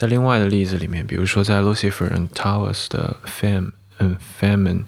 [0.00, 4.84] 在另外的例子里面，比如说在 Lucifer and Towers 的 Fam，嗯，Famine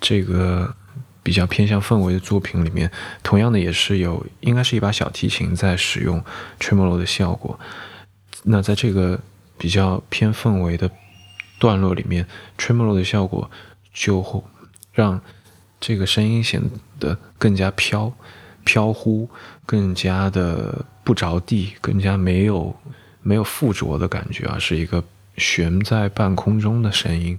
[0.00, 0.74] 这个
[1.22, 2.90] 比较偏向氛围的作品里面，
[3.22, 6.20] 同样的也是有，应该是一把小提琴在使用
[6.58, 7.60] tremolo 的效果。
[8.42, 9.20] 那在这个
[9.56, 10.90] 比较偏氛围的
[11.60, 12.26] 段落里面
[12.58, 13.48] ，tremolo 的效果
[13.94, 14.42] 就会
[14.92, 15.20] 让
[15.78, 16.60] 这个声音显
[16.98, 18.12] 得更加飘
[18.64, 19.30] 飘忽，
[19.64, 22.74] 更加的不着地，更加没有。
[23.28, 25.04] 没有附着的感觉啊，是一个
[25.36, 27.38] 悬在半空中的声音。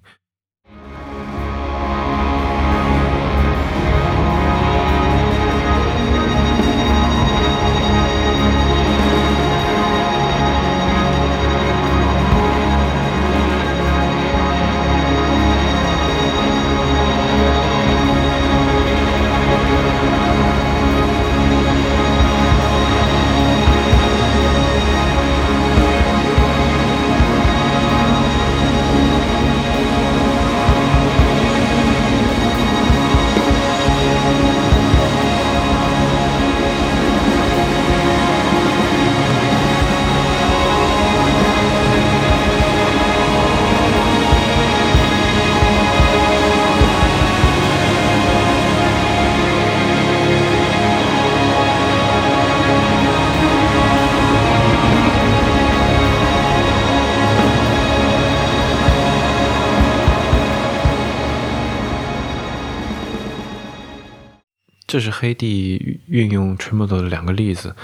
[64.90, 67.76] 这是黑帝运用 tremolo 的两个例子，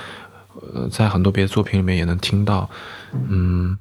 [0.73, 2.67] 呃，在很多别的作品里面也能听到。
[3.29, 3.77] 嗯，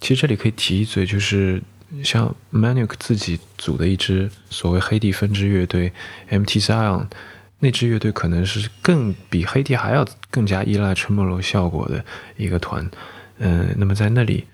[0.00, 1.62] 其实这里可以提一嘴，就是
[2.02, 5.92] 像 Manuk 自己组的一支所谓黑帝分支乐队
[6.28, 7.06] MT Zion，
[7.60, 12.04] 那支乐队可能是更比黑帝还要更加依赖 tremolo 效果的
[12.36, 12.90] 一个团。
[13.38, 14.44] 嗯，那么在那里，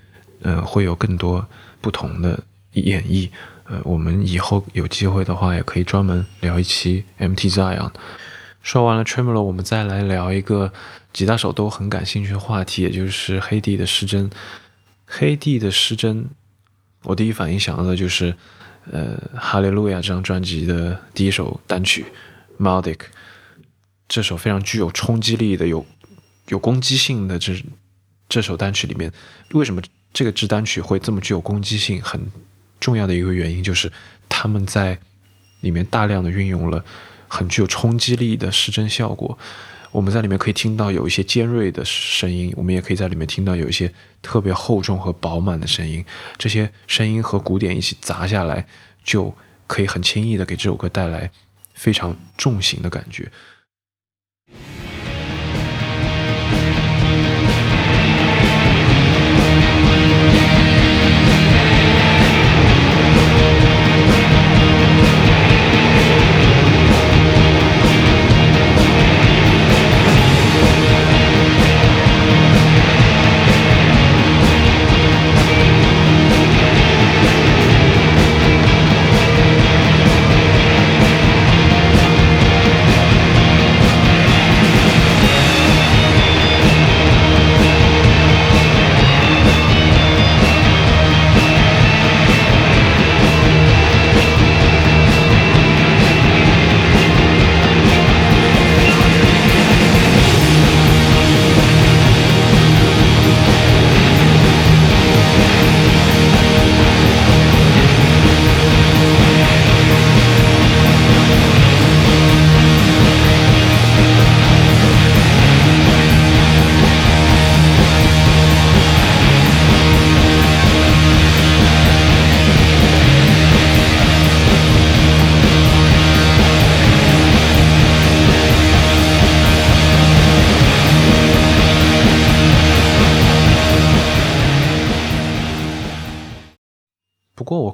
[0.43, 1.49] 呃，会有更多
[1.81, 2.39] 不同的
[2.73, 3.31] 演绎。
[3.73, 7.91] 呃，我们以后有机会的话，也可以专门聊一期 MT Zion。
[8.63, 10.71] 说完了 Tremolo，我们再来聊一个
[11.11, 14.31] 吉他手都很感兴趣的话题，也就是黑帝的失真。
[15.07, 16.27] 黑帝的失真，
[17.05, 18.35] 我第一反应想到的就是
[18.91, 22.05] 呃《哈利路亚》这张专辑的第一首单曲
[22.63, 22.97] 《Melodic》。
[24.07, 25.87] 这首非常具有冲击力的、有
[26.49, 27.55] 有攻击性的这
[28.29, 29.11] 这首单曲里面，
[29.53, 29.81] 为什么
[30.13, 32.03] 这个支单曲会这么具有攻击性？
[32.03, 32.21] 很
[32.83, 33.91] 重要的一个原因就是，
[34.29, 34.99] 他们在
[35.61, 36.85] 里面大量的运用了
[37.29, 39.39] 很具有冲击力的失真效果。
[39.93, 46.05] 我们在里面可以听到有一些尖锐的声音，我们也可以在里面听到有一些特别厚重和饱满的声音。
[46.37, 48.67] 这些声音和鼓点一起砸下来，
[49.05, 49.33] 就
[49.67, 51.31] 可以很轻易的给这首歌带来
[51.75, 53.31] 非常重型的感觉。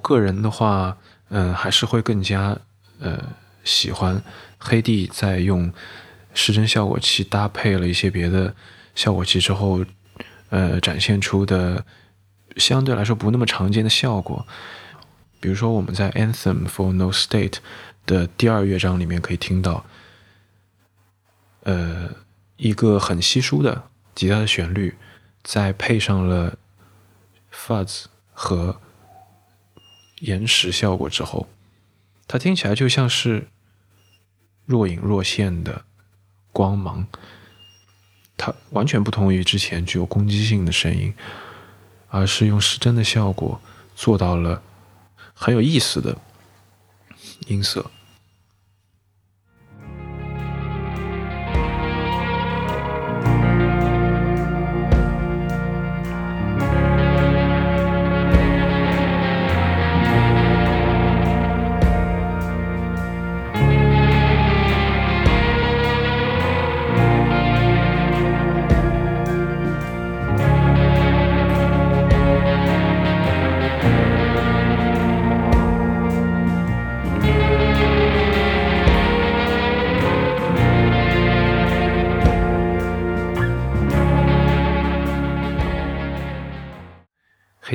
[0.09, 0.97] 个人的话，
[1.29, 2.57] 嗯，还是会更加
[2.99, 3.23] 呃
[3.63, 4.23] 喜欢
[4.57, 5.71] 黑帝在用
[6.33, 8.55] 失真效果器搭配了一些别的
[8.95, 9.85] 效果器之后，
[10.49, 11.85] 呃，展现出的
[12.57, 14.47] 相对来说不那么常见的效果。
[15.41, 17.59] 比如说我们在 Anthem for No State
[18.07, 19.85] 的第二乐章里面可以听到，
[21.65, 22.09] 呃，
[22.57, 23.85] 一个很稀疏的
[24.15, 24.97] 吉他的旋律，
[25.45, 26.57] 再配上了
[27.53, 28.81] fuzz 和
[30.21, 31.49] 延时效果之后，
[32.27, 33.49] 它听起来就像是
[34.67, 35.85] 若隐若现的
[36.53, 37.07] 光芒，
[38.37, 41.15] 它完全不同于之前具有攻击性的声音，
[42.09, 43.61] 而是用失真的效果
[43.95, 44.63] 做到了
[45.35, 46.17] 很有意思的
[47.47, 47.91] 音色。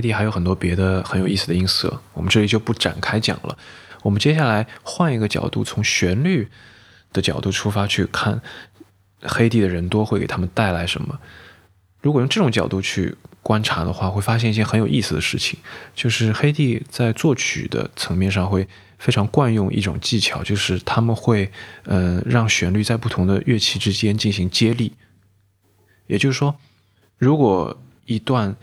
[0.04, 3.58] 黑帝还有很多别的很有意思的音色，我们这里就不展开讲了。
[4.02, 6.50] 我们接下来换一个角度，从旋律
[7.14, 8.42] 的角度出发去看
[9.22, 11.18] 黑帝的人多会给他们带来什么。
[12.02, 15.58] 如果用这种角度去观察的话，会发现一件很有意思的事情，
[15.96, 18.68] 就是黑帝在作曲的层面上会
[19.00, 21.50] 非常惯用一种技巧，就是他们会
[21.86, 24.92] 呃让旋律在不同的乐器之间进行接力。
[26.08, 26.54] 也就是说，
[27.18, 28.54] 如果一段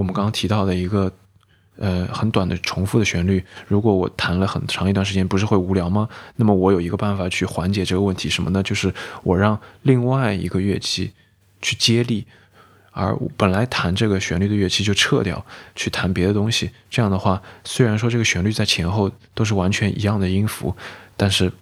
[0.00, 1.12] 我们刚刚提到的一个，
[1.76, 6.08] 呃，很短的重复的旋律，如果我弹了很长一段时间，不是会无聊吗？
[6.36, 8.62] 那么我有一个办法去缓解这个问题，什么呢？
[8.62, 11.12] 就是我让另外一个乐器
[11.60, 12.26] 去接力，
[12.92, 15.44] 而本来弹这个旋律的乐器就撤掉，
[15.76, 16.70] 去弹别的东西。
[16.88, 20.74] 这样的话，虽然说这个旋律在前后都是完全一样的音符，
[21.14, 21.52] 但是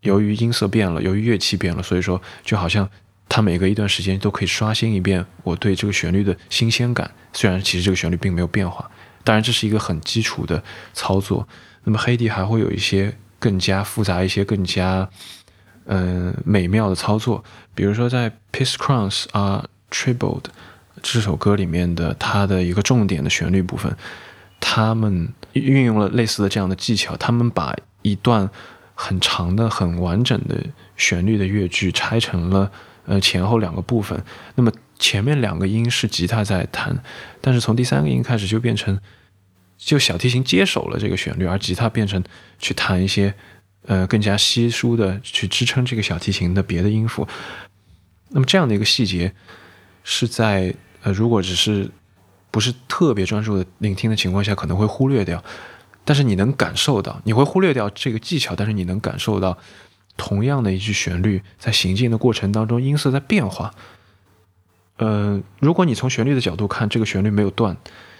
[0.00, 2.90] 由于音色变了，由于乐器变了，所以说就好像。
[3.28, 8.90] 它每隔一段时间都可以刷新一遍我对这个旋律的新鲜感，虽然其实这个旋律并没有变化。
[9.24, 10.62] 当然，这是一个很基础的
[10.94, 11.46] 操作。
[11.82, 15.08] 那么黑帝还会有一些更加复杂一些、更加
[15.86, 20.42] 嗯美妙的操作，比如说在《Peace Crowns Are Trebled》
[21.02, 23.96] 这首歌里面的它的一个重点的旋律部分，
[24.60, 28.48] 他们运用了类似的这样的技巧，他们把一段
[28.94, 30.56] 很长的、很完整的
[30.96, 32.70] 旋律的乐句拆成了。
[33.06, 34.22] 呃，前后两个部分，
[34.56, 37.02] 那么前面两个音是吉他在弹，
[37.40, 38.98] 但是从第三个音开始就变成，
[39.78, 42.22] 就小提琴接手了这个旋律，而吉他变成
[42.58, 43.32] 去弹一些
[43.86, 47.26] 呃更加稀疏的去支撑这个小提琴的别的音符。
[48.30, 49.32] 那么这样的一个细节
[50.02, 51.88] 是在呃如果只是
[52.50, 55.44] 不是特别专注的聆听的情况下可能会忽略掉，
[56.04, 59.56] 但是你能感受到，你会忽略掉这个技巧，但是你能感受到
[60.16, 63.72] 同样的一句旋律，在行进的过程当中，音色在变化。
[64.96, 67.76] 呃，如果你从旋律的角度看，这个旋律没有断，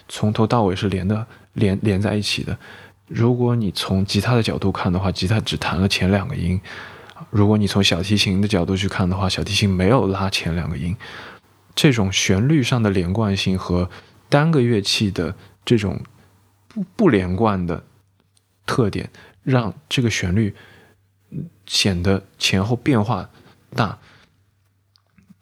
[0.07, 2.57] 从头到尾是连的，连连在一起的。
[3.07, 6.59] 如果你从吉他的角度看的话，吉他只弹了前两个音；
[7.31, 10.95] 如果你从小提琴的角度去看的话，小提琴没有拉前两个音。
[11.73, 13.89] 这种旋律上的连贯性和
[14.29, 16.01] 单个乐器的这种
[16.67, 17.83] 不不连贯的
[18.65, 19.09] 特点，
[19.43, 20.53] 让这个旋律
[21.67, 23.29] 显得前后变化
[23.75, 23.99] 大。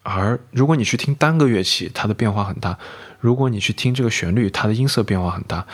[0.02, 2.78] 而如果你去听单个乐器，它的变化很大；
[3.18, 5.66] 如果你去听这个旋律，它的音色变化很大；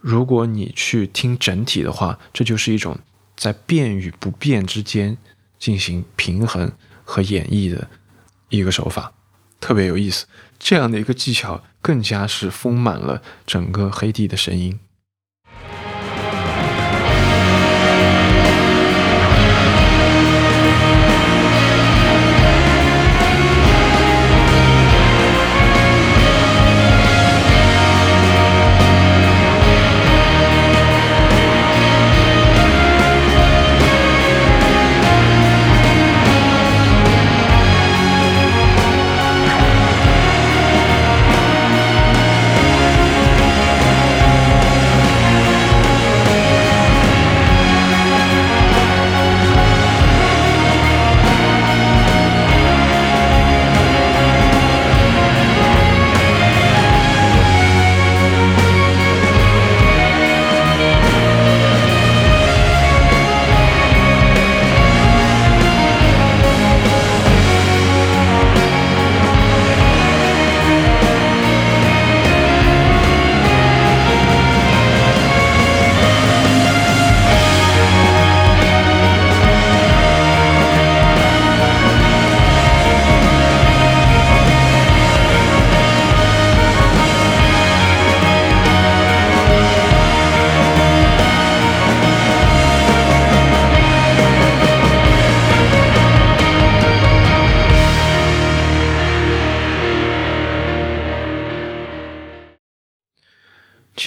[0.00, 2.98] 如果你去听整体的话，这就是一种
[3.36, 5.16] 在变与不变之间
[5.58, 6.72] 进行平衡
[7.04, 7.88] 和演绎的
[8.48, 9.12] 一个手法，
[9.60, 10.26] 特别有意思。
[10.58, 14.80] 这样的一个技巧，更加是丰满了整个黑帝的声音。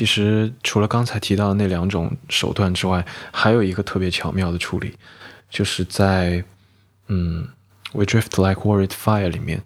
[0.05, 4.93] 其实除了刚才提到的那两种手段之外，还有一个特别巧妙的处理，
[5.49, 6.43] 就是在
[7.07, 7.47] 嗯
[7.97, 9.63] 《We Drift Like Worried Fire》里面，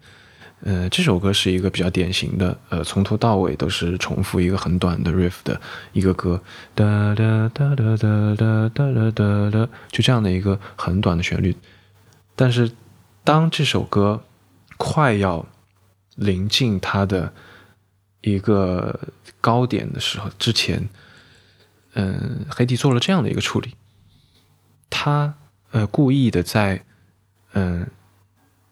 [0.62, 5.60] 呃，这首歌是一个比较典型的，呃，从头到尾都是重复一个很短的 riff 的
[5.92, 6.42] 一个歌，
[6.74, 11.54] 哒哒哒哒哒哒哒哒哒，就这样的一个很短的旋律。
[12.38, 12.72] 但是
[13.26, 14.24] 当这首歌
[14.78, 15.46] 快要
[16.16, 17.34] 临近它的
[18.22, 18.98] 一个
[19.42, 20.90] 高点的时候，之前，
[21.94, 23.76] 嗯，黑帝做了这样的一个处理，
[24.90, 25.36] 他
[25.72, 26.84] 呃故意的在
[27.54, 27.88] 嗯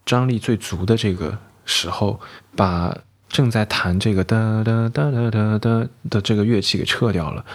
[0.05, 2.19] 张力最足的这个时候，
[2.55, 2.97] 把
[3.27, 7.45] 正在弹这个哒哒哒哒哒哒的这个乐器给撤掉了，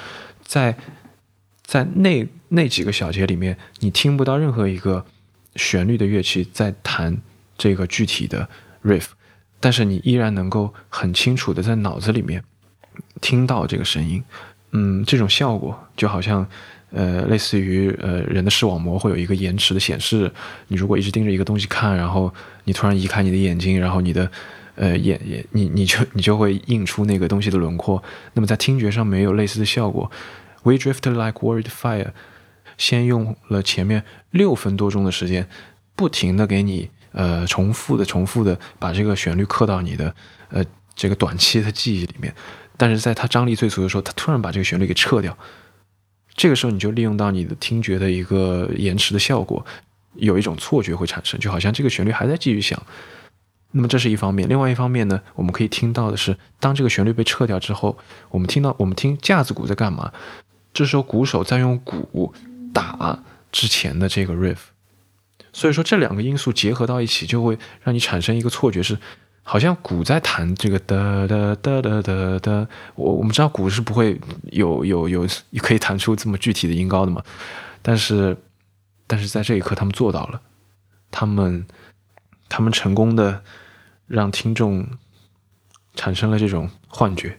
[0.43, 0.77] 在
[1.65, 5.07] 在那那几个小节里面，你听不到任何一个
[5.57, 7.17] 旋律的乐器在弹
[7.57, 8.49] 这个具体的
[8.85, 9.07] riff。
[9.61, 12.43] 但是你依然能够很清楚的在脑子里面
[13.21, 14.23] 听到这个声音，
[14.73, 16.47] 嗯，这种效果就好像，
[16.91, 20.31] 呃，类似于呃人的视网膜会有一个延迟的显示，
[20.69, 22.33] 你如果一直盯着一个东西看，然后
[22.65, 24.31] 你突然移开你的眼睛，然后你的
[24.75, 28.03] 呃眼眼你你就你就会映出那个东西的轮廓。
[28.35, 30.11] 那么在听觉上没有类似的效果。
[30.63, 32.13] We drift like worried fire，
[32.79, 35.49] 先用了前面六分多钟的时间，
[35.95, 36.91] 不停的给你。
[37.15, 40.15] 呃，重复的、重复的把这个旋律刻到你的
[40.49, 40.65] 呃
[40.95, 42.35] 这个短期的记忆里面，
[42.83, 45.39] 但是在它张力最足的时候，它突然把这个旋律给撤掉，
[46.35, 49.65] 这个时候你就利用到你的听觉的一个延迟的效果，
[50.17, 52.83] 有一种错觉会产生，就好像这个旋律还在继续响。
[53.71, 57.97] 那么这是一方面，另外一方面呢，我们可以听到的是，当这个旋律被撤掉之后，
[58.31, 60.13] 我们听到我们听架子鼓在干嘛？
[60.75, 62.35] 这时候鼓手在用鼓
[62.75, 63.23] 打
[63.53, 64.59] 之前的这个 riff。
[65.53, 68.99] 所以说这两个因素结合到一起，就会让你产生一个错觉，是
[69.43, 72.69] 好像鼓在弹这个哒哒哒哒哒哒。
[72.95, 74.21] 我我们知道鼓是不会
[74.51, 75.27] 有有有
[75.59, 77.23] 可以弹出这么具体的音高的嘛，
[77.83, 78.37] 但是
[79.07, 80.41] 但是在这一刻他们做到了，
[81.11, 81.67] 他们
[82.49, 83.43] 他们成功的
[84.07, 84.87] 让听众
[85.95, 87.39] 产生了这种幻觉。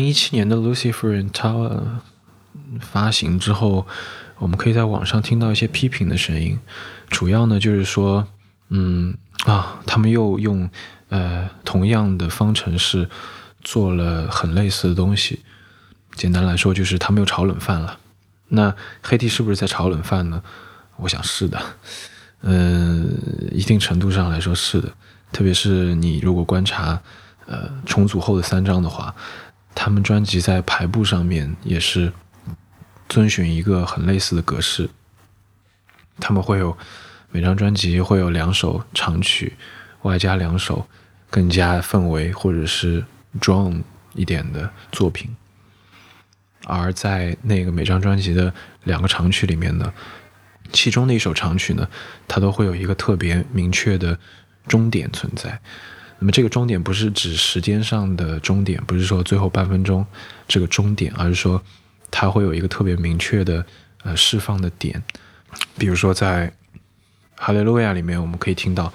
[0.00, 1.68] 零一七年的《Lucifer and Tower》
[2.80, 3.86] 发行之后，
[4.38, 6.58] 我们可以在网上听到一些批评的声音，
[7.10, 8.26] 主要呢就是说，
[8.70, 10.70] 嗯啊，他们又用
[11.10, 13.10] 呃同样的方程式
[13.60, 15.40] 做了很类似的东西。
[16.14, 17.98] 简单来说，就是他们又炒冷饭了。
[18.48, 20.42] 那黑 T 是不是在炒冷饭呢？
[20.96, 21.62] 我想是的，
[22.40, 23.18] 嗯，
[23.52, 24.90] 一定程度上来说是的。
[25.30, 26.98] 特别是你如果观察
[27.46, 29.14] 呃重组后的三张的话，
[29.74, 32.12] 他们专辑在排布上面也是
[33.08, 34.90] 遵循一个很类似的格式。
[36.18, 36.76] 他们会有
[37.30, 39.56] 每张专辑会有两首长曲，
[40.02, 40.86] 外加两首
[41.30, 43.04] 更加氛围或者是
[43.40, 43.82] drone
[44.14, 45.34] 一点的作品。
[46.66, 48.52] 而在那个每张专辑的
[48.84, 49.92] 两个长曲里面呢，
[50.72, 51.88] 其中的一首长曲呢，
[52.28, 54.18] 它都会有一个特别明确的
[54.68, 55.58] 终点存在。
[56.20, 60.06] 那么这个终点不是指时间上的终点，不是说最后半分钟
[60.46, 61.60] 这个终点，而是说
[62.10, 63.64] 它会有一个特别明确的
[64.04, 65.02] 呃释放的点。
[65.78, 66.46] 比如说在
[67.36, 68.92] 《哈利路亚》里面，我们可以听到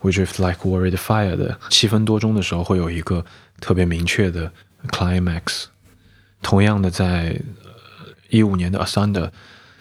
[0.00, 3.24] "We drift like worried fire" 的七分多钟的时候，会有一个
[3.60, 4.52] 特别明确的
[4.88, 5.66] climax。
[6.42, 7.40] 同样的，在
[8.28, 9.12] 一五年的《Asunder》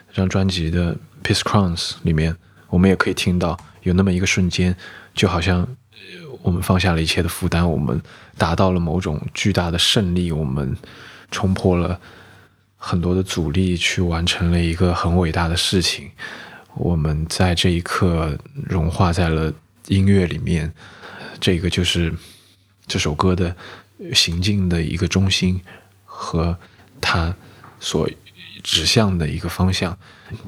[0.10, 2.36] 这张专辑的《Peace Crowns》里面，
[2.70, 4.76] 我们也可以听到有那么一个瞬间，
[5.16, 5.68] 就好像
[6.46, 8.00] 我们放下了一切的负担，我们
[8.38, 10.78] 达到了某种巨大的胜利，我们
[11.32, 12.00] 冲破了
[12.78, 16.12] 很多的阻力，去完成了一个很伟大的事情。
[16.76, 19.52] 我们在这一刻融化在了
[19.88, 20.72] 音乐里面，
[21.40, 22.14] 这个就是
[22.86, 23.56] 这首歌的
[24.14, 25.60] 行进的一个中心。
[26.18, 26.58] 和
[27.02, 27.36] 它
[27.78, 28.10] 所
[28.64, 29.98] 指向的一个方向，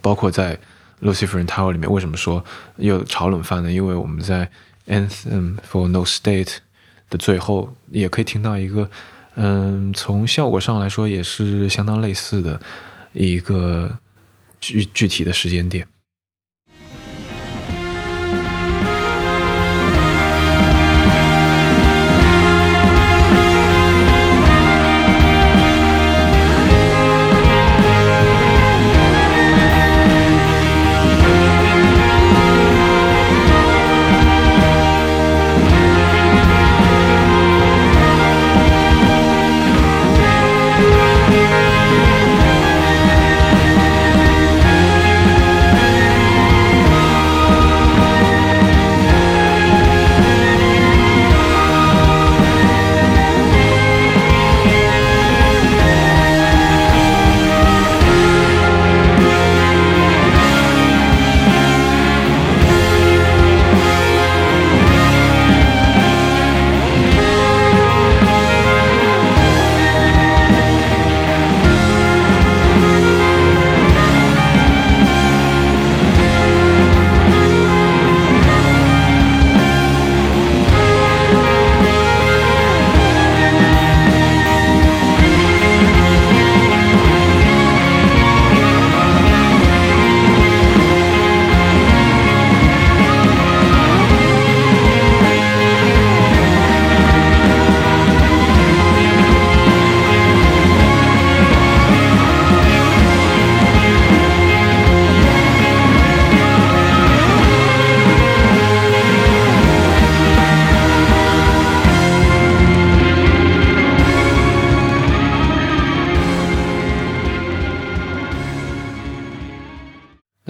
[0.01, 0.55] 包括在
[1.01, 2.43] 《Lucifer and Tower》里面，为什么说
[2.77, 3.71] 又炒冷饭呢？
[3.71, 4.49] 因为我们在
[5.09, 6.45] 《Anthem for No State》
[7.09, 8.89] 的最后，也可以听到一个，
[9.35, 12.59] 嗯，从效果上来说也是相当类似的
[13.13, 13.97] 一个
[14.59, 15.87] 具具体的时间点。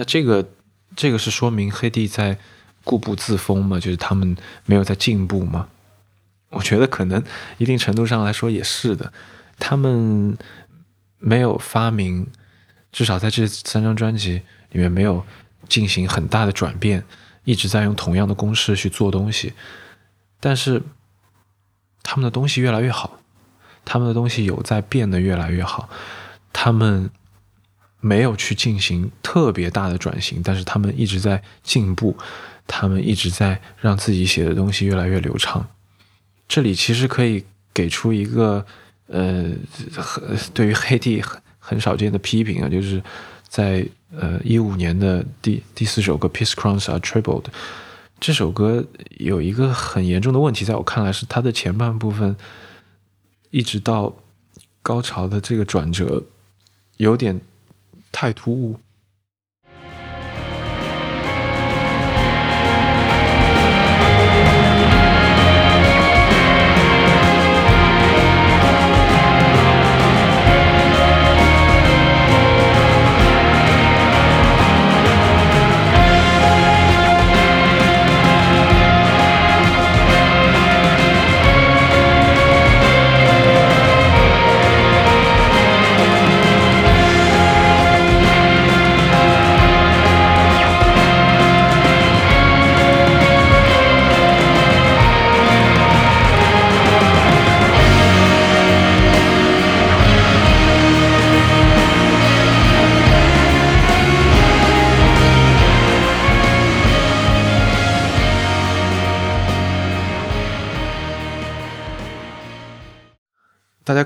[0.08, 0.48] 这个，
[0.96, 2.38] 这个是说明黑帝在
[2.82, 3.78] 固步自封吗？
[3.78, 4.34] 就是他们
[4.64, 5.68] 没有在进步吗？
[6.48, 7.22] 我觉得可能
[7.58, 9.12] 一定程度上来说也是的。
[9.58, 10.38] 他们
[11.18, 12.26] 没有发明，
[12.90, 14.40] 至少在这三张专辑
[14.70, 15.22] 里面没有
[15.68, 17.04] 进行很大的转变，
[17.44, 19.52] 一直在用同样的公式去做东西。
[20.40, 20.82] 但是
[22.02, 23.20] 他们的东西越来越好，
[23.84, 25.90] 他们的东西有在变得越来越好，
[26.50, 27.10] 他们。
[28.00, 32.16] 没有去进行特别大的转型，但是他们一直在进步，
[32.66, 35.66] 他们一直在让自己写的东西越来越流畅。
[36.46, 37.44] 这里其实可以
[37.74, 38.64] 给出一个
[39.08, 39.50] 呃，
[40.54, 43.02] 对于黑帝很很少见的批评啊，就是
[43.48, 43.84] 在
[44.16, 47.42] 呃一五年的第第四首歌《Peace Crowns Are Tripled》
[48.20, 48.84] 这首歌
[49.18, 52.36] 有一个很严重的问题，在我看来是它的前半部分
[53.50, 54.14] 一直到
[54.82, 56.22] 高潮的这个转折
[56.98, 57.40] 有点。
[58.12, 58.80] 太突兀。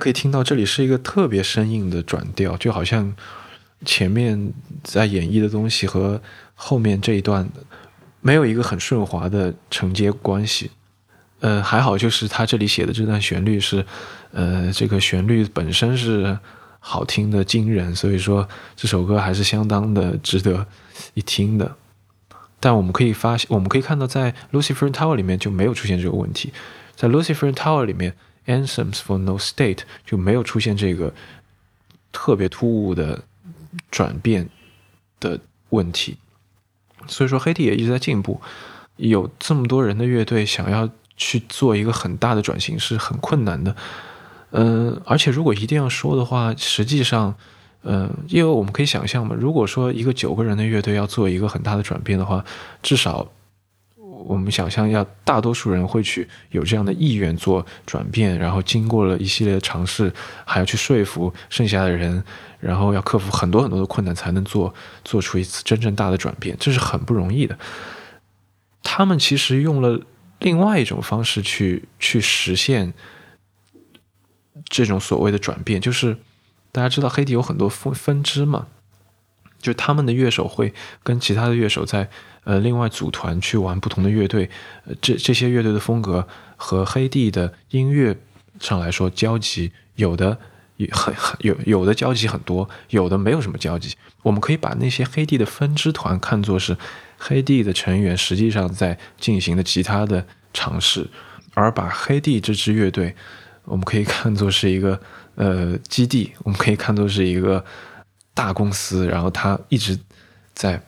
[0.03, 3.15] 可以听到这里是一个特别生硬的转调，就好像
[3.85, 6.21] 前面在演绎的东西和
[6.57, 7.49] 后面这一段
[8.21, 10.73] 没有一个很顺滑的承接关系。
[11.39, 13.87] 呃，还好就是他这里写的这段旋律是，
[14.33, 16.37] 呃，这个旋律本身是
[16.81, 20.67] 好听的惊人，所以说这首歌还是相当的值得
[21.15, 21.77] 一听的。
[22.59, 26.53] 但我们可以发现，我们可以看到，在 Lucifer Tower 里面就没有出现这个问题，
[26.97, 31.13] 在 Lucifer Tower 里面，Anthems for No State 就没有出现这个
[32.13, 33.25] 特别突兀的
[33.91, 34.49] 转变
[35.21, 35.41] 的
[35.71, 36.17] 问题。
[37.07, 38.41] 所以说，黑体也一直在进步。
[38.97, 43.75] 有这么多人的乐队想要去做一个很大的转型是很困难的。
[44.51, 47.35] 嗯，而且如果一定要说的话，实际上。
[47.85, 52.45] 嗯，因为我们可以想象嘛，如果说一个九个人的乐队要做一个很大的转变的话，
[52.81, 53.29] 至少
[54.27, 60.13] 我们想象要大多数人会去有这样的意愿做转变，然后经过了一系列的尝试，
[60.45, 62.23] 还要去说服剩下的人，
[62.61, 67.59] 然后要克服很多很多的困难，才能做做出一次真正大的转变，这是很不容易的。
[68.83, 70.01] 他们其实用了
[70.39, 72.93] 另外一种方式去去实现
[74.65, 76.17] 这种所谓的转变，就是。
[76.75, 78.67] 大家知道黑体有很多分分支嘛？
[79.63, 82.07] 就他们的乐手会跟其他的乐手在
[82.45, 84.51] 呃另外组团去玩不同的乐队，
[85.01, 88.15] 这这些乐队的风格和黑帝的音乐
[88.61, 90.37] 上来说交集有的
[90.91, 93.95] 很很有有的交集很多，有的没有什么交集。
[94.23, 96.77] 我们可以把那些黑帝的分支团看作是
[97.17, 101.09] 黑帝的成员实际上在进行的其他的尝试，
[101.55, 103.15] 而把黑帝这支乐队
[103.65, 105.01] 我们可以看作是一个。
[105.35, 107.65] 呃，基地我们可以看作是一个
[108.35, 109.99] 大公司，然后他一直
[110.55, 110.83] 在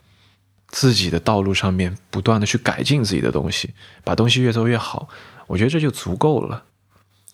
[0.68, 3.72] 自己的道路上面不断的去改进自己的东西，
[4.02, 5.08] 把东西越做越好。
[5.46, 6.64] 我觉得这就足够了。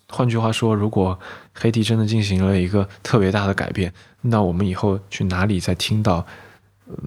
[0.09, 1.17] 换句话说，如果
[1.53, 6.27] 黑帝真的进行了一个特别大的改变，那我们以后去哪里再听到，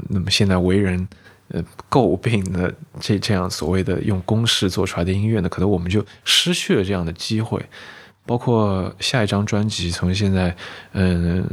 [0.09, 1.07] 那么现在为人
[1.48, 5.48] 呃诟病的这这样所谓的用公式做出来的音乐呢？
[5.50, 7.62] 可能我们就失去了这样的机会。
[8.26, 10.57] 包括下一张专辑，从现在
[10.92, 11.46] 嗯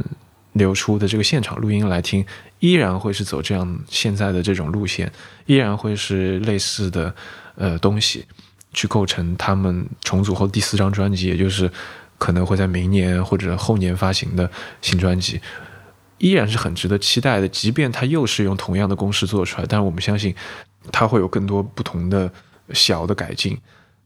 [0.52, 2.24] 流出的这个现场录音来听，
[2.58, 5.10] 依然会是走这样现在的这种路线，
[5.46, 7.14] 依然会是类似的
[7.56, 8.26] 呃东西，
[8.72, 11.70] 去构成他们重组后第四张专辑，也就是
[12.18, 14.50] 可能会在明年或者后年发行的
[14.80, 15.40] 新专辑，
[16.18, 17.48] 依然是很值得期待的。
[17.48, 20.34] 即便它又是用同样的公式做出来，但是我们相信
[20.90, 22.30] 它会有更多不同的
[22.72, 23.58] 小的改进。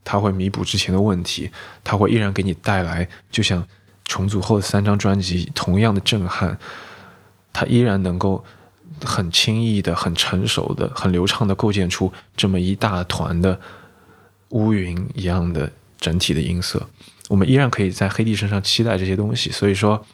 [0.08, 1.50] 它会弥补之前的问题，
[1.82, 3.66] 它会依然给你带来，就像
[4.06, 6.58] 重组后的三张专辑同样的震撼。
[7.52, 8.44] 它依然能够
[9.04, 13.60] 很轻易的、很成熟的、很流畅的构建出这么一大团的
[14.50, 16.88] 乌云一样的整体的音色。
[17.28, 19.50] 我们依然可以在黑帝身上期待这些东西。
[19.50, 20.04] 所以说，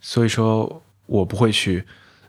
[0.00, 1.84] 所以说我不会去。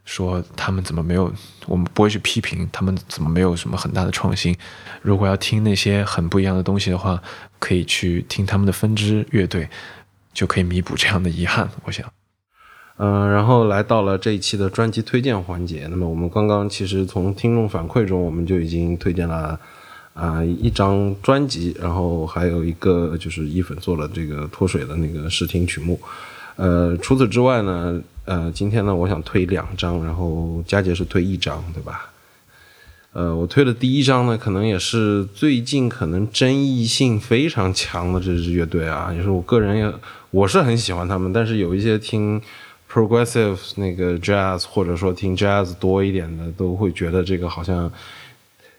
[0.05, 1.33] 说他们怎么没有？
[1.65, 4.55] 我们不会去批评他们怎么没有什么很大的创新。
[5.01, 7.19] 如果要听那些很不一样的东西的话，
[7.57, 9.67] 可以去听他们的分支乐队，
[10.35, 11.67] 就可以弥补这样的遗憾。
[11.85, 12.05] 我想，
[12.97, 15.87] 嗯，然后来到了这一期的专辑推荐环节。
[15.89, 19.59] 那么我们刚刚其实从听众反馈中，我们就已经推荐了
[20.13, 25.99] 啊一张专辑，然后还有一个就是一粉做了这个脱水的那个试听曲目。
[26.57, 27.99] 呃，除此之外呢？
[28.25, 32.09] 呃，今天呢，我想推两张，然后佳杰是推一张，对吧？
[33.13, 39.93] 呃，我推的第一张呢，可能也是最近可能争议性非常强的这支乐队啊，也是我个人也
[40.35, 42.41] 我是很喜欢他们，但是有一些听
[42.91, 47.89] progressive 那个 jazz 或者说听 jazz 多一点的，都会觉得这个好像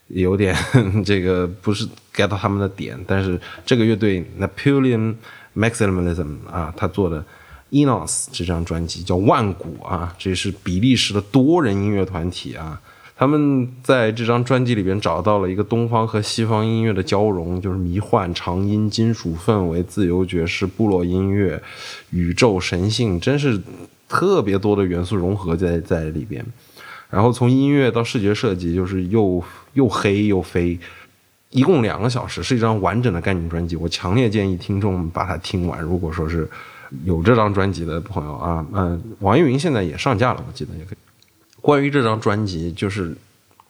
[0.09, 0.55] 有点
[1.03, 3.03] 这个不是 get 到他们的点。
[3.07, 5.15] 但是这个乐队 Napoleon
[5.57, 7.25] Maximalism 啊，他做的。
[7.71, 12.79] Enos 这张专辑叫万古啊，这是比利时的多人音乐团体啊。
[13.19, 21.63] 他们在这张专辑里边找到了一个东方和西方音乐的交融，就是迷幻、长音、金属氛围、自由爵士、部落音乐、
[22.11, 23.59] 宇宙神性，真是
[24.07, 26.45] 特别多的元素融合在在里边。
[27.09, 29.43] 然后从音乐到视觉设计，就是又
[29.73, 30.79] 又黑又飞。
[31.51, 33.77] 一共两个小时，是一张完整的概念专辑。
[33.77, 35.81] 我强烈建议听众把它听完。
[35.81, 36.47] 如果说是
[37.05, 40.99] 有这张专辑的朋友啊，嗯，网易云现在也上架了，我记得也可以。
[41.67, 43.13] 关于这张专辑，就是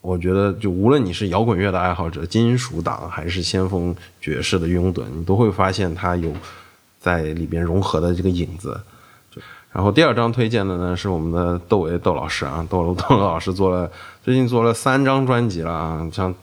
[0.03, 6.30] 我觉得，就无论你是摇滚乐的爱好者、金属党，还是先锋爵士的拥趸，你都会发现它有
[7.01, 8.78] 在里边融合的这个影子。
[9.72, 13.90] 然后第二张推荐的呢，是我们的窦唯窦老师啊，窦窦老师做了
[14.22, 16.34] 最近做了三张专辑了啊，像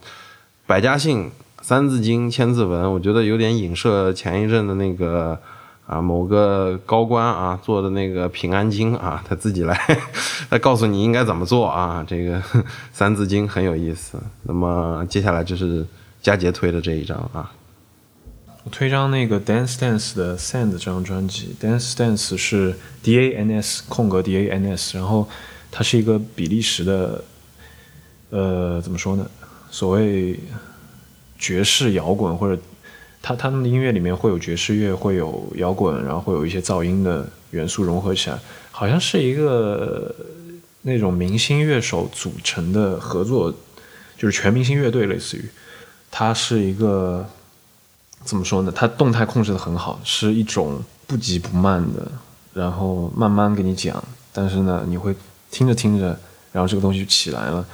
[0.66, 1.30] 百家姓、
[1.62, 5.38] 三字经、千字文，我觉得有点影射前一阵的那个。
[5.86, 9.78] 啊，某个高官啊做的那个平安经啊， 他自己来
[10.48, 12.02] 来告诉你应该怎么做啊。
[12.08, 12.42] 这个
[12.90, 14.18] 三字经很有意思。
[14.44, 15.86] 那么接下来就是
[16.22, 17.52] 佳杰推的这一张啊，
[18.64, 24.74] 我推张那个 Dance Dance 的 Sand 这张专辑，Dance Dance 是 D A N S 空格 D A N
[24.74, 25.28] S，然后
[25.70, 27.22] 它是一个比利时的，
[28.30, 29.30] 呃，怎么说呢？
[29.70, 30.40] 所谓
[31.38, 32.58] 爵士摇滚或者。
[33.24, 38.38] 他他们的音乐里面会有爵士乐，会有摇滚，然后会有一些噪音的元素融合起来，
[38.70, 40.14] 好像是一个
[40.82, 43.50] 那种明星乐手组成的合作，
[44.18, 45.48] 就是全明星乐队，类似于。
[46.10, 47.26] 它是一个
[48.24, 48.70] 怎么说呢？
[48.76, 52.12] 它动态控制的很好，是一种不急不慢的，
[52.52, 54.04] 然后慢慢给你讲，
[54.34, 55.14] 但是呢，你会
[55.50, 56.08] 听着听着，
[56.52, 57.66] 然后这个东西就起来了。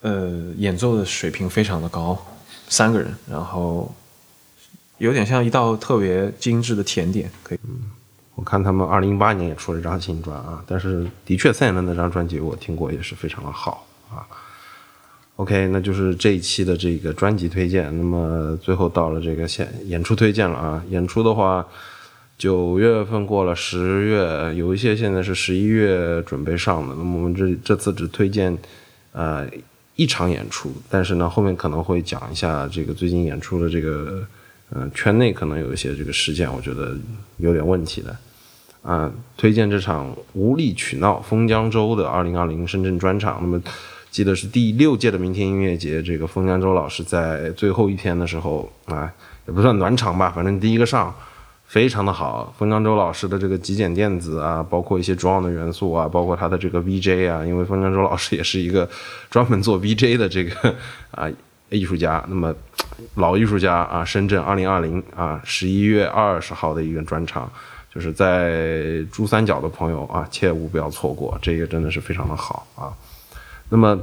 [0.00, 2.16] 呃，演奏的水平非常的高。
[2.68, 3.92] 三个人，然后
[4.98, 7.58] 有点像一道特别精致的甜点，可以。
[7.64, 7.90] 嗯，
[8.34, 14.26] 我看他们二零一八年也出了一张新专啊，但是的确赛伦那张专辑我听过，也是非常的好啊。
[15.36, 17.96] OK，那就是这一期的这个专辑推荐。
[17.96, 21.66] 那么最后到了这个现演出推荐了啊，演出的话，
[22.36, 26.94] 九月份过了，十月有一些现在是十一月准备上的。
[26.96, 28.58] 那么我们这这次只推荐
[29.12, 29.48] 呃。
[29.98, 34.24] 一场演出，但是呢，后面可能会讲一下这个最近演出的这个，
[34.70, 36.96] 嗯，圈内可能有一些这个事件，我觉得
[37.38, 38.16] 有点问题的，
[38.82, 43.38] 啊，推荐这场无理取闹封江州的二零二零深圳专场。
[43.40, 43.60] 那么，
[44.08, 49.12] 记得是第六届的明天音乐节，这个封江州老师在最后一天的时候啊，
[49.48, 51.12] 也不算暖场吧，反正第一个上。
[51.68, 58.88] 非常的好，冯江洲老师的这个极简电子啊，包括一些 d r 的元素啊，包括他的这个 VJ 啊，因为冯江洲老师也是一个
[59.28, 60.74] 专门做 VJ 的这个
[61.10, 61.28] 啊
[61.68, 62.54] 艺术家，那么
[63.16, 67.52] 老艺术家啊，深圳二零二零啊十一月二十号的一个专场，
[67.94, 72.88] 就是在珠三角的朋友啊，切勿不要错过，这个真的是非常的好啊。
[73.68, 74.00] 那么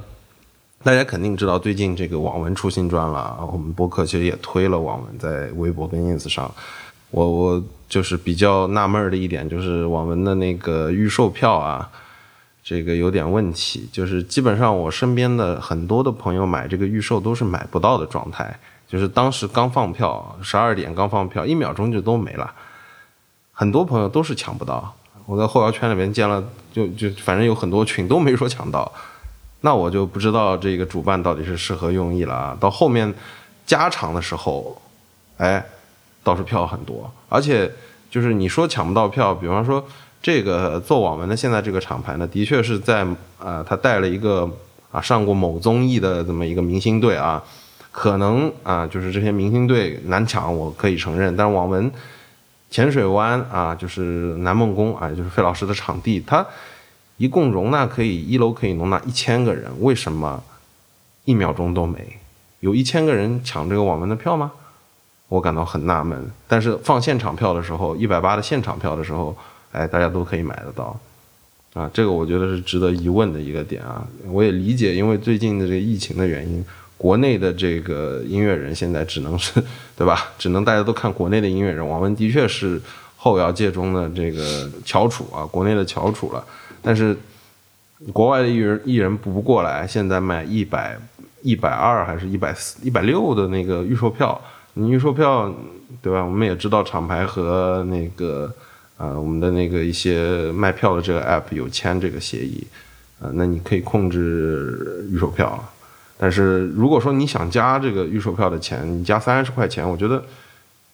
[0.83, 6.53] 大家肯定知道，最近这个网文出新专了啊，我们播客其实也推了网文在微博跟 ins 上。
[7.15, 11.89] 我我就是比较纳闷的一点，就是网文的那个预售票啊，
[12.61, 13.87] 这个有点问题。
[13.89, 22.53] 就是基本上我身边的很多的朋友买这个预售都是买不到的状态，就是当时刚放票，十二点刚放票，一秒钟就都没了。
[23.53, 24.93] 很多朋友都是抢不到。
[25.25, 26.43] 我在后摇圈里面见了，
[26.73, 28.91] 就就反正有很多群都没说抢到。
[29.61, 32.57] 那我就不知道这个主办到底是是何用意了啊。
[32.59, 33.13] 到后面
[33.65, 34.81] 加场的时候，
[35.37, 35.65] 哎。
[36.25, 37.71] 倒是票很多，而且
[38.09, 39.85] 就是你说抢不到票，比方说
[40.23, 43.05] 这个做网文的现在这个厂牌呢，的确是在
[43.37, 44.49] 啊，他带了一个
[44.91, 47.43] 啊上过某综艺的这么一个明星队啊，
[47.91, 51.35] 可能啊就是这些明星队难抢，我可以承认。
[51.37, 51.91] 但是网文
[52.71, 56.43] 浅水湾啊，就是南梦宫啊，就是费老师的场地，它
[57.17, 60.43] 一共容纳可以一楼可以容纳一千个人，为什么
[61.25, 62.19] 一秒钟都没
[62.61, 64.51] 有一千个人抢这个网文的票吗？
[65.27, 69.35] 我感到很纳闷，但是放现场票的时候，一百八的现场票的时候，
[69.71, 70.95] 哎，大家都可以买得到，
[71.73, 74.05] 啊，这个我觉得是值得疑问的一个点啊。
[74.27, 76.63] 我也理解，因为最近的这个疫情的原因，
[76.95, 79.61] 国内的这个音乐人现在只能是，
[79.97, 80.27] 对吧？
[80.37, 81.85] 只能大家都看国内的音乐人。
[81.85, 82.79] 网文的确是
[83.17, 86.45] 后摇界中的这个翘楚啊，国内的翘楚了。
[86.83, 87.17] 但是
[88.13, 90.95] 国外的艺人艺人补不过来，现在卖一百
[91.41, 94.39] 一百二还是一百四一百六的那个预售票。
[94.77, 95.53] 你预售票，
[96.01, 96.23] 对吧？
[96.23, 98.53] 我们也知道厂牌和那个，
[98.97, 102.61] 呃，我们的那个一些卖票的这个 app 有签这个协议，
[103.21, 105.63] 呃，那你可以控制预售票。
[106.17, 110.21] 但是如果说你想加这个预售票的钱，你加三十块钱，我觉得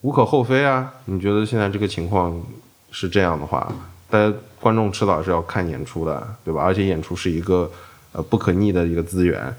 [0.01, 0.93] 无可厚非啊。
[1.05, 2.39] 你觉得现在这个情况
[2.91, 3.67] 是这样的话，
[4.11, 6.61] 大家观众迟早是要看演出的，对吧？
[6.61, 7.71] 而且演出是一个
[8.11, 9.51] 呃不可逆的一个资源，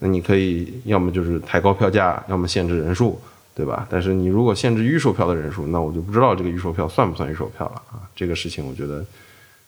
[0.00, 3.18] 那你可以要么就是抬高票价，要么限制人数。
[3.54, 3.86] 对吧？
[3.90, 8.08] 但是你如果限制预售票的人数，那我就不知道这个预售票算不算预售票了啊？
[8.16, 9.04] 这个事情我觉得，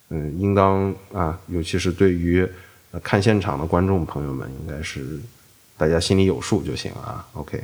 [0.09, 2.49] 嗯，应当啊，尤其是对于
[3.03, 5.21] 看现场的观众朋友们，应该是
[5.77, 7.27] 大家心里有数就行啊。
[7.35, 7.63] OK，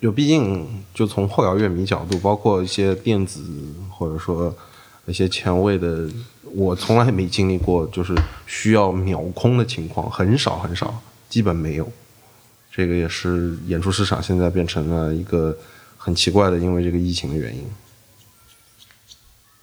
[0.00, 3.44] 就毕竟就从后摇乐迷角度，包括一些电子
[3.90, 4.52] 或者说
[5.06, 6.08] 一些前卫的，
[6.42, 11.92] 我从来没经历过就是需要秒空的情况，很少很少，基本没有。
[12.72, 15.56] 这个也是演出市场现在变成了一个
[15.96, 17.64] 很奇怪的，因为这个疫情的原因。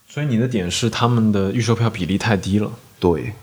[0.08, 2.72] 所以你的点是他们的预售票比例太低了。
[3.00, 3.34] 对，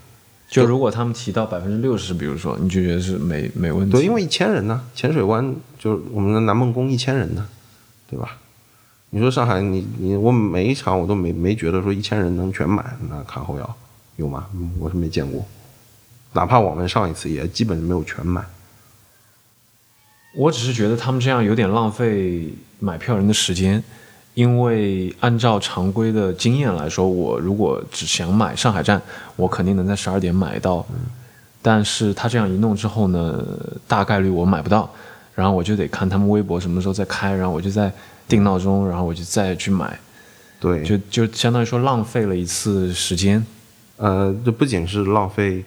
[0.49, 3.91] 就如果他们提到百分之六十，比如说，你就觉得是没没问题。
[3.93, 7.47] 对，因为一千人呢，浅水湾就是我们的南梦宫一千人呢，
[8.09, 8.37] 对吧？
[9.11, 13.75] 你说上海，你你我每一场我都没没觉得说一千人能全满，那看后摇
[14.17, 14.47] 有吗？
[14.77, 15.45] 我是没见过，
[16.33, 18.45] 哪怕我们上一次也基本没有全满。
[20.35, 23.81] 我只是觉得他们这样有点浪费买票人的时间，
[24.33, 29.01] 因为按照常规的经验来说，我如果只想买上海站，
[29.37, 30.85] 我肯定能在十二点买到。
[31.61, 33.43] 但是他这样一弄之后呢，
[33.87, 34.87] 大概率我买不到，
[35.33, 37.91] 然后我就得看他们微博什么时候再开，然后我就再
[38.27, 39.97] 定闹钟，然后我就再去买，
[40.59, 43.43] 对，就就相当于说浪费了一次时间。
[43.97, 45.63] 呃，这不仅是浪费，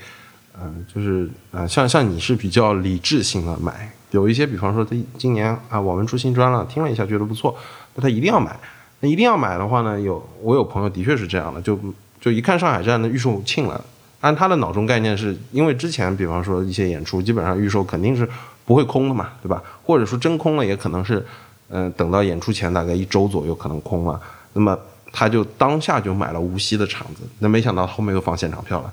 [0.53, 7.57] 呃、就是呃，像像你是比较理智性的买，有一些比方说他今年啊我们出新专了，听了一下觉得不错，
[7.95, 8.57] 那他一定要买。
[9.01, 11.79] 那一定要买的话呢，有我有朋友的确是这样的，就
[12.21, 13.81] 就一看上海站的预售罄了。
[14.21, 18.29] 按他的脑中概念是，因为之前比方说一些演出，基本上预售肯定是
[18.65, 19.63] 不会空的嘛，对吧？
[19.85, 21.25] 或者说真空了，也可能是，
[21.69, 24.21] 嗯、等到演出前大概一周左右可能空了。
[24.55, 24.77] 那么
[25.13, 28.93] 他就当下就买了无锡的场子，那没想到后面又放现场票了，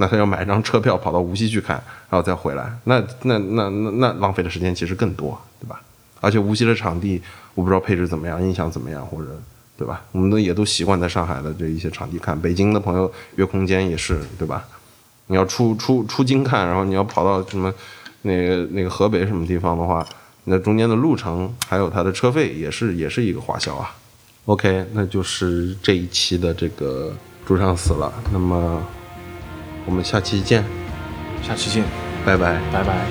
[0.00, 1.76] 那他要买一张车票跑到无锡去看，
[2.08, 5.78] 然后再回来，那那那那那浪费的时间其实更多，对吧？
[6.22, 7.20] 而且无锡的场地
[7.54, 9.38] 我不知道配置怎么样，音响怎么样，或者
[9.76, 10.02] 对吧？
[10.12, 14.64] 我们都也都习惯在上海的这一些场地看，北京的朋友约空间也是，对吧？
[15.26, 17.70] 你要出出出京看，然后你要跑到什么
[18.22, 20.02] 那个那个河北什么地方的话，
[20.44, 23.94] 那中间的路程还有它的车费也是也是一个花销啊。
[24.46, 27.14] OK，那就是这一期的这个
[27.46, 28.82] 主唱死了，那么
[29.86, 30.64] 我们下期见，
[31.42, 31.84] 下期见，
[32.24, 32.58] 拜拜。
[32.72, 33.06] 拜拜。